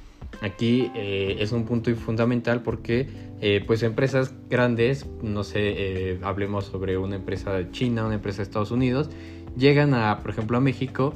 aquí 0.42 0.90
eh, 0.94 1.36
es 1.40 1.52
un 1.52 1.64
punto 1.64 1.94
fundamental 1.94 2.62
porque 2.62 3.08
eh, 3.40 3.62
pues 3.66 3.82
empresas 3.82 4.34
grandes, 4.48 5.06
no 5.22 5.44
sé, 5.44 6.18
hablemos 6.22 6.66
sobre 6.66 6.98
una 6.98 7.16
empresa 7.16 7.52
de 7.52 7.70
China, 7.70 8.06
una 8.06 8.14
empresa 8.16 8.38
de 8.38 8.42
Estados 8.44 8.70
Unidos, 8.70 9.10
llegan 9.56 9.94
a, 9.94 10.20
por 10.20 10.30
ejemplo, 10.30 10.56
a 10.56 10.60
México 10.60 11.14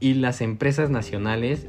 y 0.00 0.14
las 0.14 0.40
empresas 0.40 0.90
nacionales, 0.90 1.66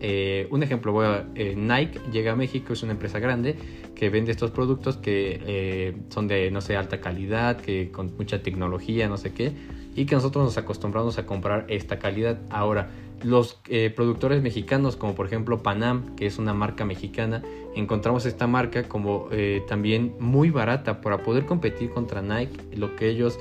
un 0.51 0.63
ejemplo, 0.63 0.91
voy 0.91 1.05
a, 1.05 1.25
Nike 1.55 1.99
llega 2.11 2.33
a 2.33 2.35
México, 2.35 2.73
es 2.73 2.83
una 2.83 2.91
empresa 2.91 3.19
grande 3.19 3.55
que 3.99 4.09
vende 4.09 4.31
estos 4.31 4.51
productos 4.51 4.95
que 4.95 5.41
eh, 5.45 5.97
son 6.07 6.29
de, 6.29 6.49
no 6.51 6.61
sé, 6.61 6.77
alta 6.77 7.01
calidad, 7.01 7.57
que 7.57 7.91
con 7.91 8.15
mucha 8.15 8.41
tecnología, 8.41 9.09
no 9.09 9.17
sé 9.17 9.33
qué, 9.33 9.51
y 9.93 10.05
que 10.05 10.15
nosotros 10.15 10.45
nos 10.45 10.57
acostumbramos 10.57 11.17
a 11.17 11.25
comprar 11.25 11.65
esta 11.67 11.99
calidad. 11.99 12.39
Ahora, 12.49 12.91
los 13.23 13.59
eh, 13.67 13.91
productores 13.93 14.41
mexicanos, 14.41 14.95
como 14.95 15.15
por 15.15 15.25
ejemplo 15.25 15.61
Panam, 15.61 16.15
que 16.15 16.25
es 16.27 16.37
una 16.37 16.53
marca 16.53 16.85
mexicana, 16.85 17.43
encontramos 17.75 18.25
esta 18.25 18.47
marca 18.47 18.83
como 18.83 19.27
eh, 19.31 19.63
también 19.67 20.13
muy 20.21 20.49
barata 20.49 21.01
para 21.01 21.21
poder 21.21 21.45
competir 21.45 21.89
contra 21.89 22.21
Nike, 22.21 22.77
lo 22.77 22.95
que 22.95 23.09
ellos 23.09 23.37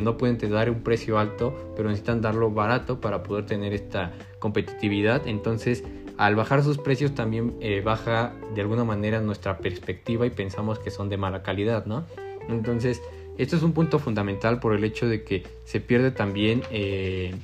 no 0.00 0.16
pueden 0.16 0.38
dar 0.50 0.70
un 0.70 0.82
precio 0.82 1.18
alto, 1.18 1.74
pero 1.76 1.88
necesitan 1.88 2.20
darlo 2.20 2.50
barato 2.50 3.00
para 3.00 3.22
poder 3.22 3.46
tener 3.46 3.72
esta 3.72 4.12
competitividad. 4.38 5.26
Entonces, 5.26 5.84
al 6.18 6.34
bajar 6.34 6.64
sus 6.64 6.78
precios 6.78 7.14
también 7.14 7.54
eh, 7.60 7.80
baja 7.80 8.34
de 8.54 8.60
alguna 8.60 8.84
manera 8.84 9.20
nuestra 9.20 9.58
perspectiva 9.58 10.26
y 10.26 10.30
pensamos 10.30 10.78
que 10.80 10.90
son 10.90 11.08
de 11.08 11.16
mala 11.16 11.42
calidad, 11.42 11.86
¿no? 11.86 12.04
Entonces, 12.48 13.00
esto 13.38 13.56
es 13.56 13.62
un 13.62 13.72
punto 13.72 14.00
fundamental 14.00 14.58
por 14.58 14.74
el 14.74 14.82
hecho 14.82 15.08
de 15.08 15.22
que 15.22 15.44
se 15.64 15.80
pierde 15.80 16.10
también 16.10 16.62
eh, 16.72 17.34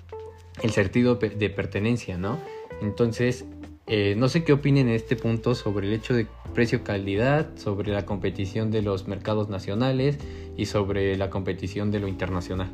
el 0.63 0.71
sentido 0.73 1.15
de 1.15 1.51
pertenencia, 1.51 2.19
¿no? 2.19 2.39
Entonces, 2.83 3.45
eh, 3.87 4.15
no 4.17 4.29
sé 4.29 4.43
qué 4.43 4.53
opinen 4.53 4.89
en 4.89 4.95
este 4.95 5.15
punto 5.15 5.55
sobre 5.55 5.87
el 5.87 5.93
hecho 5.93 6.15
de 6.15 6.27
precio-calidad, 6.55 7.57
sobre 7.57 7.93
la 7.93 8.07
competición 8.07 8.71
de 8.71 8.83
los 8.83 9.07
mercados 9.07 9.51
nacionales 9.51 10.19
y 10.57 10.67
sobre 10.67 11.17
la 11.17 11.29
competición 11.29 11.91
de 11.91 12.01
lo 12.01 12.09
internacional. 12.09 12.71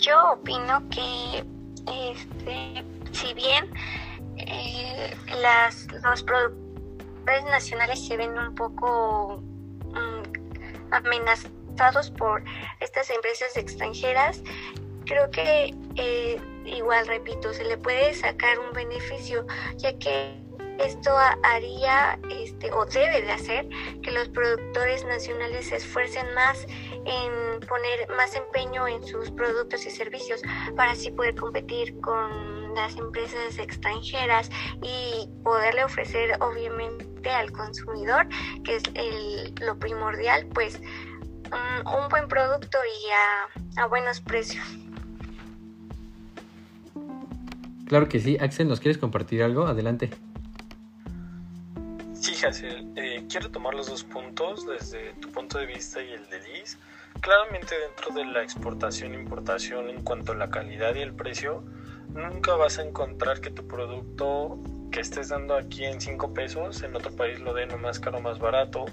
yo 0.00 0.32
opino 0.32 0.82
que 0.88 1.44
este, 1.86 2.84
si 3.12 3.34
bien 3.34 3.70
eh, 4.38 5.14
las, 5.40 5.86
los 6.02 6.22
productores 6.22 7.44
nacionales 7.44 8.06
se 8.06 8.16
ven 8.16 8.36
un 8.36 8.54
poco 8.54 9.42
mm, 9.92 10.92
amenazados 10.92 12.10
por 12.10 12.42
estas 12.80 13.10
empresas 13.10 13.56
extranjeras, 13.56 14.42
creo 15.04 15.30
que 15.30 15.74
eh, 15.96 16.40
igual 16.64 17.06
repito, 17.06 17.52
se 17.52 17.64
le 17.64 17.76
puede 17.76 18.14
sacar 18.14 18.58
un 18.58 18.72
beneficio, 18.72 19.46
ya 19.76 19.96
que 19.98 20.40
esto 20.80 21.14
haría 21.42 22.18
este, 22.30 22.72
o 22.72 22.86
debe 22.86 23.22
de 23.22 23.30
hacer 23.30 23.68
que 24.02 24.10
los 24.10 24.28
productores 24.28 25.04
nacionales 25.04 25.68
se 25.68 25.76
esfuercen 25.76 26.32
más 26.34 26.66
en 27.04 27.60
poner 27.68 28.08
más 28.16 28.34
empeño 28.34 28.88
en 28.88 29.04
sus 29.06 29.30
productos 29.30 29.84
y 29.86 29.90
servicios 29.90 30.40
para 30.76 30.92
así 30.92 31.10
poder 31.10 31.34
competir 31.34 32.00
con 32.00 32.74
las 32.74 32.96
empresas 32.96 33.58
extranjeras 33.58 34.50
y 34.82 35.28
poderle 35.44 35.84
ofrecer 35.84 36.36
obviamente 36.40 37.30
al 37.30 37.52
consumidor, 37.52 38.26
que 38.64 38.76
es 38.76 38.82
el, 38.94 39.54
lo 39.60 39.78
primordial, 39.78 40.46
pues 40.54 40.80
un, 41.86 42.08
buen 42.08 42.28
producto 42.28 42.78
y 42.78 43.78
a, 43.78 43.82
a 43.82 43.86
buenos 43.86 44.20
precios. 44.20 44.64
Claro 47.90 48.08
que 48.08 48.20
sí. 48.20 48.36
Axel, 48.40 48.68
¿nos 48.68 48.78
quieres 48.78 48.98
compartir 48.98 49.42
algo? 49.42 49.66
Adelante. 49.66 50.10
Sí, 52.12 52.34
Hazel, 52.46 52.92
eh, 52.94 53.24
quiero 53.28 53.50
tomar 53.50 53.74
los 53.74 53.88
dos 53.88 54.04
puntos 54.04 54.64
desde 54.64 55.12
tu 55.14 55.28
punto 55.32 55.58
de 55.58 55.66
vista 55.66 56.00
y 56.00 56.12
el 56.12 56.24
de 56.28 56.38
Liz. 56.38 56.78
Claramente 57.20 57.74
dentro 57.88 58.14
de 58.14 58.26
la 58.26 58.44
exportación 58.44 59.14
e 59.14 59.20
importación 59.20 59.90
en 59.90 60.04
cuanto 60.04 60.30
a 60.30 60.34
la 60.36 60.50
calidad 60.50 60.94
y 60.94 61.00
el 61.00 61.14
precio, 61.14 61.64
nunca 62.14 62.54
vas 62.54 62.78
a 62.78 62.84
encontrar 62.84 63.40
que 63.40 63.50
tu 63.50 63.66
producto 63.66 64.60
que 64.92 65.00
estés 65.00 65.30
dando 65.30 65.56
aquí 65.56 65.84
en 65.84 66.00
5 66.00 66.32
pesos, 66.32 66.84
en 66.84 66.94
otro 66.94 67.10
país 67.16 67.40
lo 67.40 67.54
den 67.54 67.70
más 67.80 67.98
caro 67.98 68.20
más 68.20 68.38
barato. 68.38 68.84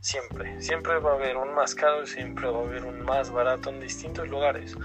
Siempre, 0.00 0.62
siempre 0.62 0.98
va 0.98 1.10
a 1.10 1.14
haber 1.16 1.36
un 1.36 1.54
más 1.54 1.74
caro 1.74 2.04
y 2.04 2.06
siempre 2.06 2.48
va 2.48 2.60
a 2.60 2.62
haber 2.62 2.84
un 2.84 3.02
más 3.02 3.30
barato 3.30 3.68
en 3.68 3.80
distintos 3.80 4.26
lugares. 4.30 4.78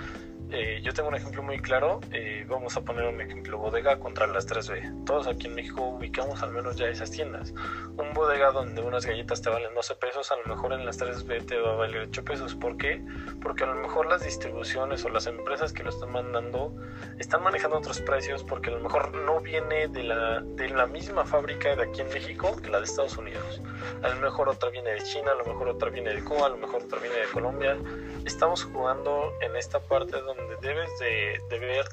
Eh, 0.52 0.80
yo 0.84 0.94
tengo 0.94 1.10
un 1.10 1.16
ejemplo 1.16 1.42
muy 1.44 1.60
claro. 1.60 2.00
Eh, 2.12 2.46
vamos 2.48 2.78
a 2.78 2.82
poner 2.82 3.06
un 3.08 3.20
ejemplo 3.20 3.58
bodega 3.58 4.00
contra 4.00 4.28
las 4.28 4.48
3B. 4.48 5.06
Todos 5.06 5.28
aquí 5.28 5.48
en 5.48 5.56
México 5.56 5.82
ubicamos 5.84 6.42
al 6.44 6.52
menos 6.52 6.76
ya 6.76 6.88
esas 6.88 7.12
tiendas. 7.12 7.54
Un 7.98 8.14
bodega 8.14 8.52
donde 8.52 8.82
unas 8.82 9.06
galletas 9.06 9.42
te 9.42 9.50
valen 9.50 9.74
12 9.74 9.96
pesos, 9.96 10.32
a 10.32 10.36
lo 10.38 10.56
mejor 10.56 10.74
en 10.74 10.86
las 10.86 11.00
3B 11.00 11.46
te 11.46 11.58
va 11.58 11.74
a 11.74 11.76
valer 11.76 12.08
8 12.10 12.24
pesos. 12.24 12.56
¿Por 12.56 12.78
qué? 12.78 13.04
Porque 13.42 13.64
a 13.64 13.68
lo 13.68 13.76
mejor 13.76 14.06
las 14.08 14.24
distribuciones 14.24 15.04
o 15.06 15.10
las 15.10 15.28
empresas 15.28 15.74
que 15.74 15.84
lo 15.84 15.90
están 15.90 16.12
mandando 16.12 16.74
están 17.18 17.44
manejando 17.44 17.78
otros 17.78 18.02
precios 18.02 18.44
porque 18.44 18.70
a 18.70 18.74
lo 18.74 18.80
mejor 18.80 19.16
no 19.16 19.40
viene 19.42 19.88
de 19.88 20.04
la, 20.04 20.42
de 20.42 20.70
la 20.70 20.86
misma 20.86 21.26
fábrica 21.26 21.76
de 21.76 21.84
aquí 21.84 22.02
en 22.02 22.10
México 22.10 22.56
que 22.62 22.70
la 22.70 22.80
de 22.80 22.86
Estados 22.86 23.18
Unidos. 23.18 23.62
A 24.04 24.10
lo 24.10 24.22
mejor 24.22 24.50
otra 24.50 24.70
viene 24.70 24.92
de 24.92 25.02
China, 25.02 25.32
a 25.32 25.36
lo 25.36 25.46
mejor 25.46 25.70
otra 25.70 25.90
viene 25.90 26.14
de 26.14 26.24
Cuba, 26.24 26.48
a 26.48 26.50
lo 26.50 26.58
mejor 26.58 26.84
otra 26.84 27.00
viene 27.00 27.18
de 27.18 27.28
Colombia. 27.28 27.78
Estamos 28.26 28.64
jugando 28.64 29.34
en 29.42 29.56
esta 29.56 29.80
parte 29.80 30.20
donde 30.20 30.56
debes 30.60 30.90
de, 30.98 31.40
ver 31.60 31.86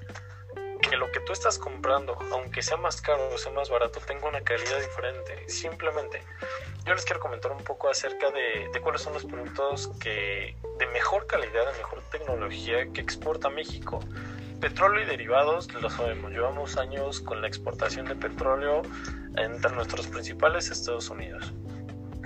que 0.81 0.97
lo 0.97 1.13
que 1.13 1.21
tú 1.21 1.33
estás 1.35 1.59
comprando, 1.59 2.19
aunque 2.33 2.63
sea 2.63 2.79
más 2.79 3.03
caro 3.03 3.29
o 3.35 3.39
sea 3.39 3.53
más 3.53 3.69
barato, 3.69 4.01
tenga 4.01 4.29
una 4.29 4.41
calidad 4.41 4.81
diferente. 4.81 5.47
Simplemente, 5.49 6.23
yo 6.87 6.95
les 6.95 7.05
quiero 7.05 7.21
comentar 7.21 7.53
un 7.53 7.63
poco 7.63 7.91
acerca 7.91 8.31
de, 8.31 8.71
cuáles 8.81 9.03
son 9.03 9.13
los 9.13 9.27
productos 9.27 9.89
que 10.01 10.57
de 10.79 10.87
mejor 10.87 11.27
calidad, 11.27 11.71
de 11.71 11.79
mejor 11.79 12.01
tecnología 12.11 12.91
que 12.93 13.03
exporta 13.03 13.51
México. 13.51 14.01
Petróleo 14.59 15.03
y 15.03 15.07
derivados, 15.07 15.73
lo 15.75 15.91
sabemos, 15.91 16.33
llevamos 16.33 16.79
años 16.79 17.21
con 17.21 17.43
la 17.43 17.49
exportación 17.49 18.07
de 18.07 18.15
petróleo 18.15 18.83
entre 19.37 19.71
nuestros 19.73 20.07
principales 20.07 20.71
Estados 20.71 21.11
Unidos. 21.11 21.53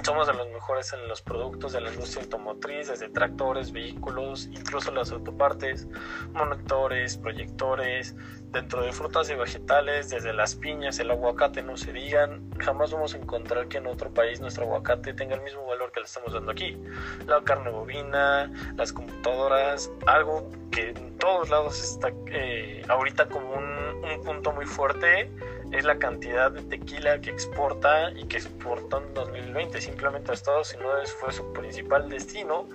Somos 0.06 0.28
de 0.28 0.34
los 0.34 0.48
mejores 0.50 0.92
en 0.92 1.08
los 1.08 1.20
productos 1.20 1.72
de 1.72 1.80
la 1.80 1.92
industria 1.92 2.22
automotriz, 2.22 2.86
desde 2.86 3.08
tractores, 3.08 3.72
vehículos, 3.72 4.46
incluso 4.52 4.92
las 4.92 5.10
autopartes, 5.10 5.88
monitores, 6.32 7.16
proyectores, 7.16 8.14
dentro 8.52 8.82
de 8.82 8.92
frutas 8.92 9.28
y 9.30 9.34
vegetales, 9.34 10.08
desde 10.10 10.32
las 10.32 10.54
piñas, 10.54 11.00
el 11.00 11.10
aguacate, 11.10 11.60
no 11.60 11.76
se 11.76 11.92
digan, 11.92 12.48
jamás 12.60 12.92
vamos 12.92 13.14
a 13.14 13.16
encontrar 13.16 13.66
que 13.66 13.78
en 13.78 13.88
otro 13.88 14.14
país 14.14 14.40
nuestro 14.40 14.62
aguacate 14.66 15.12
tenga 15.12 15.34
el 15.34 15.42
mismo 15.42 15.66
valor 15.66 15.90
que 15.90 15.98
le 15.98 16.06
estamos 16.06 16.32
dando 16.32 16.52
aquí. 16.52 16.80
La 17.26 17.42
carne 17.42 17.72
bovina, 17.72 18.48
las 18.76 18.92
computadoras, 18.92 19.90
algo 20.06 20.48
que 20.70 20.90
en 20.90 21.18
todos 21.18 21.50
lados 21.50 21.82
está 21.82 22.12
eh, 22.26 22.84
ahorita 22.88 23.26
como 23.26 23.54
un, 23.54 24.04
un 24.04 24.22
punto 24.22 24.52
muy 24.52 24.66
fuerte 24.66 25.32
es 25.72 25.84
la 25.84 25.98
cantidad 25.98 26.50
de 26.50 26.62
tequila 26.62 27.20
que 27.20 27.30
exporta 27.30 28.10
y 28.12 28.24
que 28.26 28.36
exportó 28.36 29.02
en 29.02 29.14
2020 29.14 29.80
simplemente 29.80 30.30
a 30.30 30.34
Estados 30.34 30.74
Unidos 30.74 31.12
fue 31.20 31.32
su 31.32 31.52
principal 31.52 32.08
destino 32.08 32.66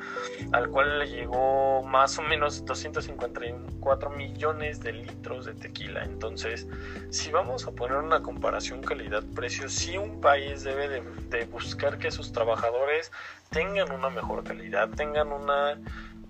al 0.52 0.70
cual 0.70 1.00
le 1.00 1.08
llegó 1.08 1.84
más 1.84 2.18
o 2.18 2.22
menos 2.22 2.66
254 2.66 4.10
millones 4.10 4.82
de 4.82 4.94
litros 4.94 5.46
de 5.46 5.54
tequila. 5.54 6.04
Entonces 6.04 6.68
si 7.10 7.32
vamos 7.32 7.68
a 7.68 7.72
poner 7.72 7.98
una 7.98 8.22
comparación 8.22 8.82
calidad-precio 8.82 9.70
sí 9.70 9.98
un 9.98 10.20
país 10.20 10.64
debe 10.64 10.88
de, 10.88 11.02
de 11.30 11.46
buscar 11.46 11.98
que 11.98 12.12
sus 12.12 12.32
trabajadores 12.32 13.12
tengan 13.50 13.92
una 13.92 14.10
mejor 14.10 14.44
calidad 14.44 14.90
tengan 14.90 15.32
una 15.32 15.78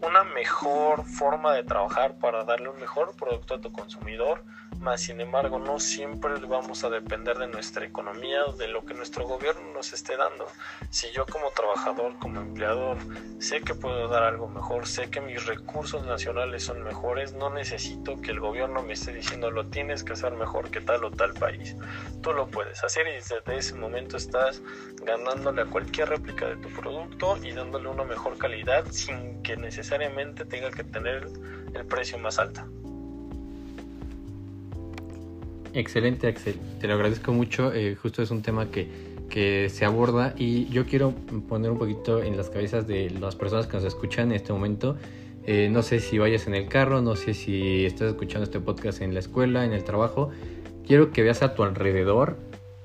una 0.01 0.23
mejor 0.23 1.05
forma 1.05 1.53
de 1.53 1.63
trabajar 1.63 2.17
para 2.17 2.43
darle 2.43 2.69
un 2.69 2.79
mejor 2.79 3.15
producto 3.15 3.55
a 3.55 3.61
tu 3.61 3.71
consumidor 3.71 4.43
más 4.81 5.01
sin 5.01 5.21
embargo 5.21 5.59
no 5.59 5.79
siempre 5.79 6.33
vamos 6.47 6.83
a 6.83 6.89
depender 6.89 7.37
de 7.37 7.47
nuestra 7.47 7.85
economía 7.85 8.45
o 8.45 8.53
de 8.53 8.67
lo 8.67 8.83
que 8.85 8.93
nuestro 8.93 9.27
gobierno 9.27 9.61
nos 9.73 9.93
esté 9.93 10.17
dando. 10.17 10.47
Si 10.89 11.11
yo 11.11 11.25
como 11.25 11.51
trabajador, 11.51 12.17
como 12.19 12.41
empleador, 12.41 12.97
sé 13.39 13.61
que 13.61 13.75
puedo 13.75 14.07
dar 14.07 14.23
algo 14.23 14.47
mejor, 14.47 14.87
sé 14.87 15.09
que 15.09 15.21
mis 15.21 15.45
recursos 15.45 16.05
nacionales 16.05 16.63
son 16.63 16.83
mejores, 16.83 17.33
no 17.33 17.49
necesito 17.49 18.19
que 18.21 18.31
el 18.31 18.39
gobierno 18.39 18.81
me 18.81 18.93
esté 18.93 19.13
diciendo 19.13 19.51
lo 19.51 19.67
tienes 19.67 20.03
que 20.03 20.13
hacer 20.13 20.33
mejor 20.33 20.71
que 20.71 20.81
tal 20.81 21.03
o 21.05 21.11
tal 21.11 21.33
país. 21.33 21.75
Tú 22.21 22.33
lo 22.33 22.47
puedes 22.47 22.83
hacer 22.83 23.07
y 23.07 23.13
desde 23.13 23.41
ese 23.55 23.75
momento 23.75 24.17
estás 24.17 24.61
ganándole 25.03 25.61
a 25.61 25.65
cualquier 25.65 26.09
réplica 26.09 26.47
de 26.47 26.57
tu 26.57 26.69
producto 26.69 27.37
y 27.43 27.51
dándole 27.51 27.87
una 27.87 28.03
mejor 28.03 28.37
calidad 28.37 28.85
sin 28.91 29.41
que 29.43 29.55
necesariamente 29.57 30.45
tenga 30.45 30.71
que 30.71 30.83
tener 30.83 31.27
el 31.73 31.85
precio 31.85 32.17
más 32.17 32.39
alto. 32.39 32.61
Excelente, 35.73 36.27
Axel. 36.27 36.55
Te 36.79 36.87
lo 36.87 36.95
agradezco 36.95 37.31
mucho. 37.31 37.73
Eh, 37.73 37.95
justo 37.95 38.21
es 38.21 38.31
un 38.31 38.41
tema 38.41 38.69
que, 38.69 38.89
que, 39.29 39.69
se 39.69 39.85
aborda 39.85 40.33
y 40.37 40.67
yo 40.67 40.85
quiero 40.85 41.13
poner 41.47 41.71
un 41.71 41.77
poquito 41.77 42.21
en 42.21 42.35
las 42.35 42.49
cabezas 42.49 42.87
de 42.87 43.09
las 43.09 43.35
personas 43.35 43.67
que 43.67 43.77
nos 43.77 43.85
escuchan 43.85 44.29
en 44.31 44.35
este 44.35 44.51
momento. 44.51 44.97
Eh, 45.45 45.69
no 45.71 45.81
sé 45.81 45.99
si 45.99 46.17
vayas 46.19 46.45
en 46.47 46.55
el 46.55 46.67
carro, 46.67 47.01
no 47.01 47.15
sé 47.15 47.33
si 47.33 47.85
estás 47.85 48.09
escuchando 48.09 48.43
este 48.43 48.59
podcast 48.59 49.01
en 49.01 49.13
la 49.13 49.21
escuela, 49.21 49.65
en 49.65 49.73
el 49.73 49.83
trabajo. 49.83 50.29
Quiero 50.85 51.11
que 51.11 51.23
veas 51.23 51.41
a 51.41 51.55
tu 51.55 51.63
alrededor 51.63 52.37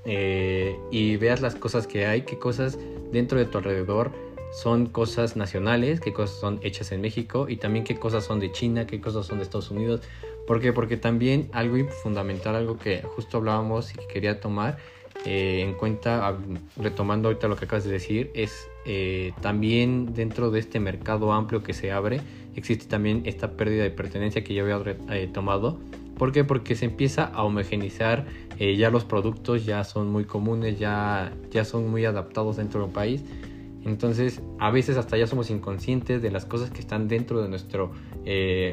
eh, 0.05 0.76
y 0.90 1.16
veas 1.16 1.40
las 1.40 1.57
cosas 1.57 1.87
que 1.87 2.07
hay, 2.07 2.23
qué 2.23 2.38
cosas 2.38 2.78
dentro 3.12 3.38
de 3.38 3.47
tu 3.47 3.59
alrededor 3.59 4.12
son 4.52 4.87
cosas 4.87 5.37
nacionales, 5.37 6.00
qué 6.00 6.12
cosas 6.12 6.38
son 6.38 6.61
hechas 6.62 6.93
en 6.93 7.00
México 7.00 7.47
y 7.49 7.57
también 7.57 7.85
qué 7.85 7.99
cosas 7.99 8.25
son 8.25 8.40
de 8.40 8.52
China, 8.52 8.87
qué 8.87 9.00
cosas 9.00 9.26
son 9.26 9.38
de 9.38 9.45
Estados 9.45 9.71
Unidos. 9.71 10.00
¿Por 10.47 10.61
qué? 10.61 10.73
Porque 10.73 10.97
también 10.97 11.49
algo 11.53 11.76
fundamental, 12.03 12.55
algo 12.55 12.79
que 12.79 13.03
justo 13.03 13.38
hablábamos 13.38 13.93
y 13.93 13.99
que 13.99 14.07
quería 14.07 14.41
tomar 14.41 14.79
eh, 15.25 15.62
en 15.62 15.75
cuenta, 15.75 16.38
retomando 16.76 17.29
ahorita 17.29 17.49
lo 17.49 17.57
que 17.57 17.65
acabas 17.65 17.85
de 17.85 17.91
decir, 17.91 18.31
es 18.35 18.69
eh, 18.85 19.33
también 19.41 20.15
dentro 20.15 20.53
de 20.53 20.61
este 20.61 20.79
mercado 20.79 21.33
amplio 21.33 21.65
que 21.65 21.73
se 21.73 21.91
abre, 21.91 22.21
existe 22.55 22.87
también 22.87 23.23
esta 23.25 23.53
pérdida 23.53 23.83
de 23.83 23.91
pertenencia 23.91 24.45
que 24.45 24.55
ya 24.55 24.62
había 24.62 24.81
eh, 25.11 25.29
tomado. 25.33 25.81
¿Por 26.17 26.31
qué? 26.31 26.45
Porque 26.45 26.76
se 26.76 26.85
empieza 26.85 27.25
a 27.25 27.43
homogenizar, 27.43 28.25
ya 28.59 28.88
los 28.88 29.05
productos 29.05 29.67
ya 29.67 29.85
son 29.85 30.09
muy 30.09 30.25
comunes, 30.25 30.79
ya, 30.79 31.31
ya 31.50 31.62
son 31.67 31.91
muy 31.91 32.07
adaptados 32.07 32.57
dentro 32.57 32.81
del 32.81 32.91
país. 32.91 33.23
Entonces, 33.85 34.41
a 34.59 34.71
veces 34.71 34.97
hasta 34.97 35.19
ya 35.19 35.26
somos 35.26 35.50
inconscientes 35.50 36.23
de 36.23 36.31
las 36.31 36.47
cosas 36.47 36.71
que 36.71 36.81
están 36.81 37.07
dentro 37.07 37.43
de 37.43 37.50
nuestro 37.50 37.91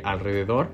alrededor 0.05 0.69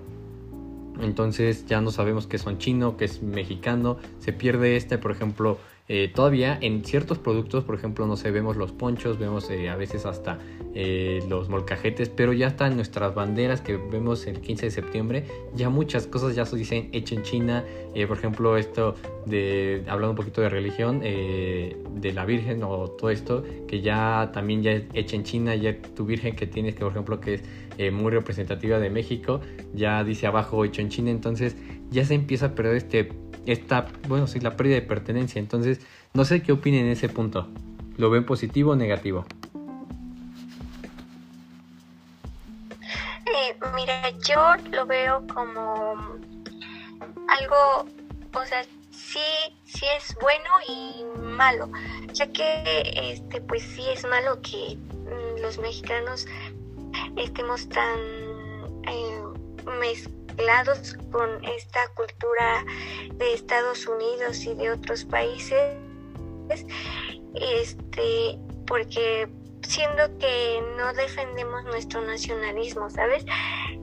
entonces 1.01 1.65
ya 1.65 1.81
no 1.81 1.91
sabemos 1.91 2.27
qué 2.27 2.37
son 2.37 2.57
chino, 2.57 2.97
qué 2.97 3.05
es 3.05 3.21
mexicano. 3.21 3.97
Se 4.19 4.33
pierde 4.33 4.75
este, 4.75 4.97
por 4.97 5.11
ejemplo, 5.11 5.57
eh, 5.91 6.07
todavía 6.13 6.55
en 6.61 6.85
ciertos 6.85 7.17
productos, 7.17 7.63
por 7.63 7.73
ejemplo, 7.73 8.05
no 8.05 8.15
sé, 8.15 8.29
vemos 8.29 8.55
los 8.55 8.71
ponchos, 8.71 9.17
vemos 9.17 9.49
eh, 9.49 9.69
a 9.69 9.75
veces 9.75 10.05
hasta 10.05 10.37
eh, 10.75 11.23
los 11.27 11.49
molcajetes, 11.49 12.09
pero 12.09 12.31
ya 12.31 12.45
están 12.45 12.75
nuestras 12.75 13.15
banderas 13.15 13.61
que 13.61 13.75
vemos 13.77 14.27
el 14.27 14.39
15 14.39 14.67
de 14.67 14.71
septiembre, 14.71 15.25
ya 15.55 15.71
muchas 15.71 16.05
cosas 16.05 16.35
ya 16.35 16.45
se 16.45 16.57
dicen 16.57 16.89
hecho 16.91 17.15
en 17.15 17.23
China, 17.23 17.65
por 18.07 18.17
ejemplo, 18.17 18.55
esto 18.55 18.93
de, 19.25 19.83
hablando 19.87 20.11
un 20.11 20.15
poquito 20.15 20.41
de 20.41 20.49
religión, 20.49 20.99
de 20.99 22.11
la 22.13 22.23
Virgen 22.23 22.61
o 22.61 22.87
todo 22.91 23.09
esto, 23.09 23.43
que 23.67 23.81
ya 23.81 24.29
también 24.31 24.61
ya 24.61 24.73
es 24.73 24.83
hecha 24.93 25.15
en 25.15 25.23
China, 25.23 25.55
ya 25.55 25.75
tu 25.95 26.05
Virgen 26.05 26.35
que 26.35 26.45
tienes, 26.45 26.75
que 26.75 26.81
por 26.81 26.91
ejemplo, 26.91 27.19
que 27.19 27.41
es 27.79 27.91
muy 27.91 28.11
representativa 28.11 28.77
de 28.77 28.91
México, 28.91 29.41
ya 29.73 30.03
dice 30.03 30.27
abajo 30.27 30.63
hecho 30.63 30.81
en 30.81 30.89
China, 30.89 31.09
entonces 31.09 31.55
ya 31.89 32.05
se 32.05 32.13
empieza 32.13 32.45
a 32.45 32.55
perder 32.55 32.75
este 32.75 33.09
esta, 33.51 33.87
bueno, 34.07 34.27
sí, 34.27 34.39
la 34.39 34.55
pérdida 34.55 34.75
de 34.75 34.81
pertenencia. 34.81 35.39
Entonces, 35.39 35.79
no 36.13 36.25
sé 36.25 36.41
qué 36.41 36.51
opinen 36.51 36.85
en 36.85 36.91
ese 36.91 37.09
punto. 37.09 37.47
¿Lo 37.97 38.09
ven 38.09 38.25
positivo 38.25 38.71
o 38.71 38.75
negativo? 38.75 39.25
Eh, 42.81 43.55
mira, 43.75 44.09
yo 44.27 44.55
lo 44.71 44.85
veo 44.85 45.25
como 45.27 45.95
algo, 47.27 47.85
o 48.33 48.45
sea, 48.45 48.63
sí, 48.91 49.19
sí 49.65 49.85
es 49.97 50.15
bueno 50.21 50.49
y 50.67 51.19
malo, 51.19 51.69
ya 52.13 52.27
que, 52.27 52.83
este, 53.11 53.41
pues 53.41 53.63
sí 53.63 53.83
es 53.93 54.05
malo 54.05 54.41
que 54.41 54.77
mm, 54.77 55.41
los 55.41 55.59
mexicanos 55.59 56.25
estemos 57.17 57.67
tan 57.69 57.99
eh, 58.87 59.21
con 61.11 61.43
esta 61.43 61.87
cultura 61.95 62.63
de 63.15 63.33
Estados 63.33 63.87
Unidos 63.87 64.45
y 64.45 64.53
de 64.55 64.71
otros 64.71 65.03
países, 65.05 65.75
este, 67.35 68.37
porque 68.65 69.27
siendo 69.63 70.17
que 70.17 70.63
no 70.77 70.93
defendemos 70.93 71.63
nuestro 71.65 72.01
nacionalismo, 72.01 72.89
¿sabes? 72.89 73.25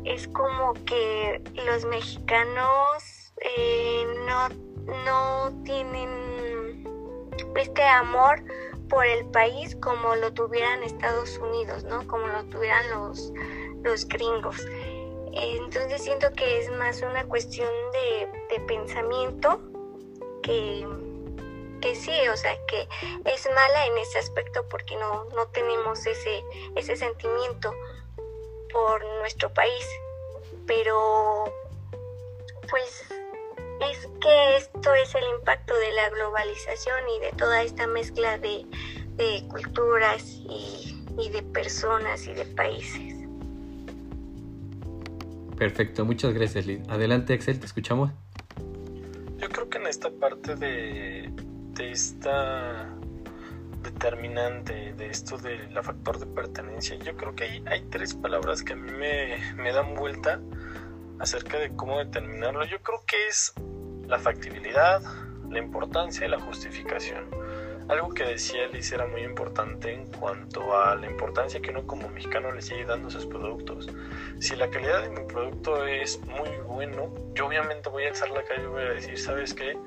Es 0.04 0.28
como 0.28 0.72
que 0.84 1.42
los 1.66 1.84
mexicanos 1.84 3.32
eh, 3.56 4.06
no, 4.26 4.48
no 5.04 5.62
tienen 5.64 6.84
este 7.56 7.82
amor 7.84 8.42
por 8.88 9.04
el 9.06 9.26
país 9.26 9.76
como 9.76 10.14
lo 10.16 10.32
tuvieran 10.32 10.82
Estados 10.82 11.38
Unidos, 11.38 11.84
¿no? 11.84 12.06
Como 12.06 12.26
lo 12.26 12.44
tuvieran 12.44 12.88
los, 12.90 13.32
los 13.82 14.06
gringos. 14.08 14.64
Entonces 15.38 16.03
siento 16.03 16.33
que 16.33 16.61
es 16.61 16.70
más 16.70 17.03
una 17.03 17.25
cuestión 17.27 17.68
de, 17.92 18.61
pensamiento 18.66 19.61
que, 20.42 20.87
que 21.83 21.94
sí, 21.94 22.27
o 22.29 22.37
sea, 22.37 22.57
que 22.66 22.88
es 23.27 23.46
mala 23.55 23.87
en 23.87 23.99
ese 23.99 24.18
aspecto 24.18 24.66
porque 24.68 24.96
no, 24.96 25.25
no 25.37 25.46
tenemos 25.49 26.07
ese, 26.07 26.42
ese 26.75 26.96
sentimiento 26.96 27.72
por 28.72 29.05
nuestro 29.20 29.53
país. 29.53 29.87
Pero 30.66 31.44
pues 32.70 33.05
es 33.90 34.09
que 34.20 34.57
esto 34.57 34.94
es 34.94 35.14
el 35.14 35.25
impacto 35.38 35.75
de 35.75 35.92
la 35.92 36.09
globalización 36.09 37.09
y 37.16 37.20
de 37.20 37.33
toda 37.33 37.62
esta 37.62 37.87
mezcla 37.87 38.38
de, 38.38 38.64
culturas 39.51 40.25
y 40.25 41.29
de 41.31 41.42
personas 41.42 42.27
y 42.27 42.33
de 42.33 42.46
países. 42.46 43.15
Perfecto, 45.58 46.04
muchas 46.04 46.34
gracias 46.34 46.66
Liz. 46.66 46.80
Adelante 46.88 47.34
Axel, 47.34 47.58
te 47.58 47.66
escuchamos. 47.66 48.12
Yo 49.38 49.48
creo 49.48 49.68
que 49.68 49.78
en 49.78 49.86
esta 49.86 50.10
parte 50.10 50.54
de, 50.54 51.30
de 51.74 51.90
esta 51.90 52.94
determinante 53.82 54.94
de 54.94 55.06
esto 55.06 55.38
del 55.38 55.72
factor 55.82 56.18
de 56.18 56.26
pertenencia, 56.26 56.96
yo 56.96 57.16
creo 57.16 57.34
que 57.34 57.44
hay, 57.44 57.64
hay 57.66 57.82
tres 57.88 58.14
palabras 58.14 58.62
que 58.62 58.72
a 58.72 58.76
mí 58.76 58.90
me, 58.92 59.38
me 59.54 59.72
dan 59.72 59.94
vuelta 59.94 60.40
acerca 61.18 61.58
de 61.58 61.74
cómo 61.74 61.98
determinarlo. 61.98 62.64
Yo 62.64 62.82
creo 62.82 63.00
que 63.06 63.16
es 63.28 63.52
la 64.06 64.18
factibilidad, 64.18 65.00
la 65.48 65.58
importancia 65.58 66.26
y 66.26 66.30
la 66.30 66.40
justificación. 66.40 67.24
Algo 67.88 68.11
que 68.11 68.25
decía 68.25 68.66
Liz 68.66 68.90
era 68.92 69.07
muy 69.07 69.22
importante 69.22 69.92
en 69.92 70.07
cuanto 70.07 70.77
a 70.77 70.96
la 70.96 71.07
importancia 71.07 71.61
que 71.61 71.70
uno 71.70 71.87
como 71.87 72.09
mexicano 72.09 72.51
le 72.51 72.61
sigue 72.61 72.85
dando 72.85 73.11
sus 73.11 73.27
productos. 73.27 73.88
Si 74.40 74.57
la 74.57 74.68
calidad 74.70 75.03
de 75.03 75.11
mi 75.11 75.25
producto 75.27 75.87
es 75.87 76.20
muy 76.27 76.51
bueno, 76.66 77.14
yo 77.35 77.46
obviamente 77.46 77.88
voy 77.88 78.05
a 78.05 78.09
alzar 78.09 78.31
la 78.31 78.42
calle 78.42 78.64
y 78.64 78.66
voy 78.66 78.83
a 78.83 78.90
decir, 78.90 79.18
¿sabes 79.18 79.55
qué? 79.55 79.79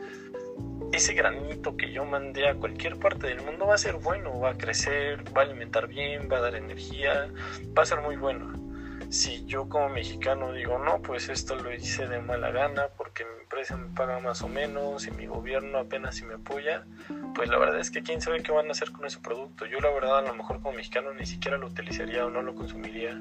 Ese 0.94 1.14
granito 1.14 1.76
que 1.76 1.92
yo 1.92 2.06
mandé 2.06 2.48
a 2.48 2.56
cualquier 2.56 2.98
parte 2.98 3.28
del 3.28 3.42
mundo 3.42 3.68
va 3.68 3.76
a 3.76 3.78
ser 3.78 3.96
bueno, 3.96 4.40
va 4.40 4.52
a 4.52 4.58
crecer, 4.58 5.22
va 5.36 5.42
a 5.42 5.46
alimentar 5.46 5.88
bien, 5.88 6.30
va 6.32 6.38
a 6.38 6.42
dar 6.42 6.56
energía, 6.56 7.30
va 7.78 7.84
a 7.84 7.86
ser 7.86 8.00
muy 8.00 8.16
bueno 8.16 8.69
si 9.10 9.44
yo 9.46 9.68
como 9.68 9.90
mexicano 9.90 10.54
digo, 10.54 10.78
no, 10.78 11.02
pues 11.02 11.30
esto 11.30 11.56
lo 11.56 11.74
hice 11.74 12.08
de 12.08 12.22
mala 12.22 12.52
gana 12.52 12.88
porque 12.96 13.26
mi 13.26 13.42
empresa 13.42 13.76
me 13.76 13.94
paga 13.96 14.20
más 14.20 14.42
o 14.44 14.48
menos 14.48 15.08
y 15.08 15.12
mi 15.12 15.26
gobierno 15.26 15.80
apenas 15.80 16.16
si 16.16 16.26
me 16.26 16.36
apoya, 16.36 16.86
pues 17.34 17.50
la 17.50 17.58
verdad 17.58 17.80
es 17.80 17.90
que 17.90 18.04
quién 18.04 18.22
sabe 18.22 18.44
qué 18.44 18.52
van 18.52 18.68
a 18.68 18.72
hacer 18.72 18.92
con 18.92 19.06
ese 19.06 19.20
producto. 19.20 19.66
Yo 19.66 19.80
la 19.80 19.90
verdad 19.90 20.20
a 20.20 20.22
lo 20.22 20.36
mejor 20.36 20.62
como 20.62 20.76
mexicano 20.76 21.14
ni 21.14 21.26
siquiera 21.26 21.58
lo 21.58 21.68
utilizaría 21.68 22.26
o 22.26 22.30
no 22.30 22.44
lo 22.44 22.54
consumiría 22.54 23.20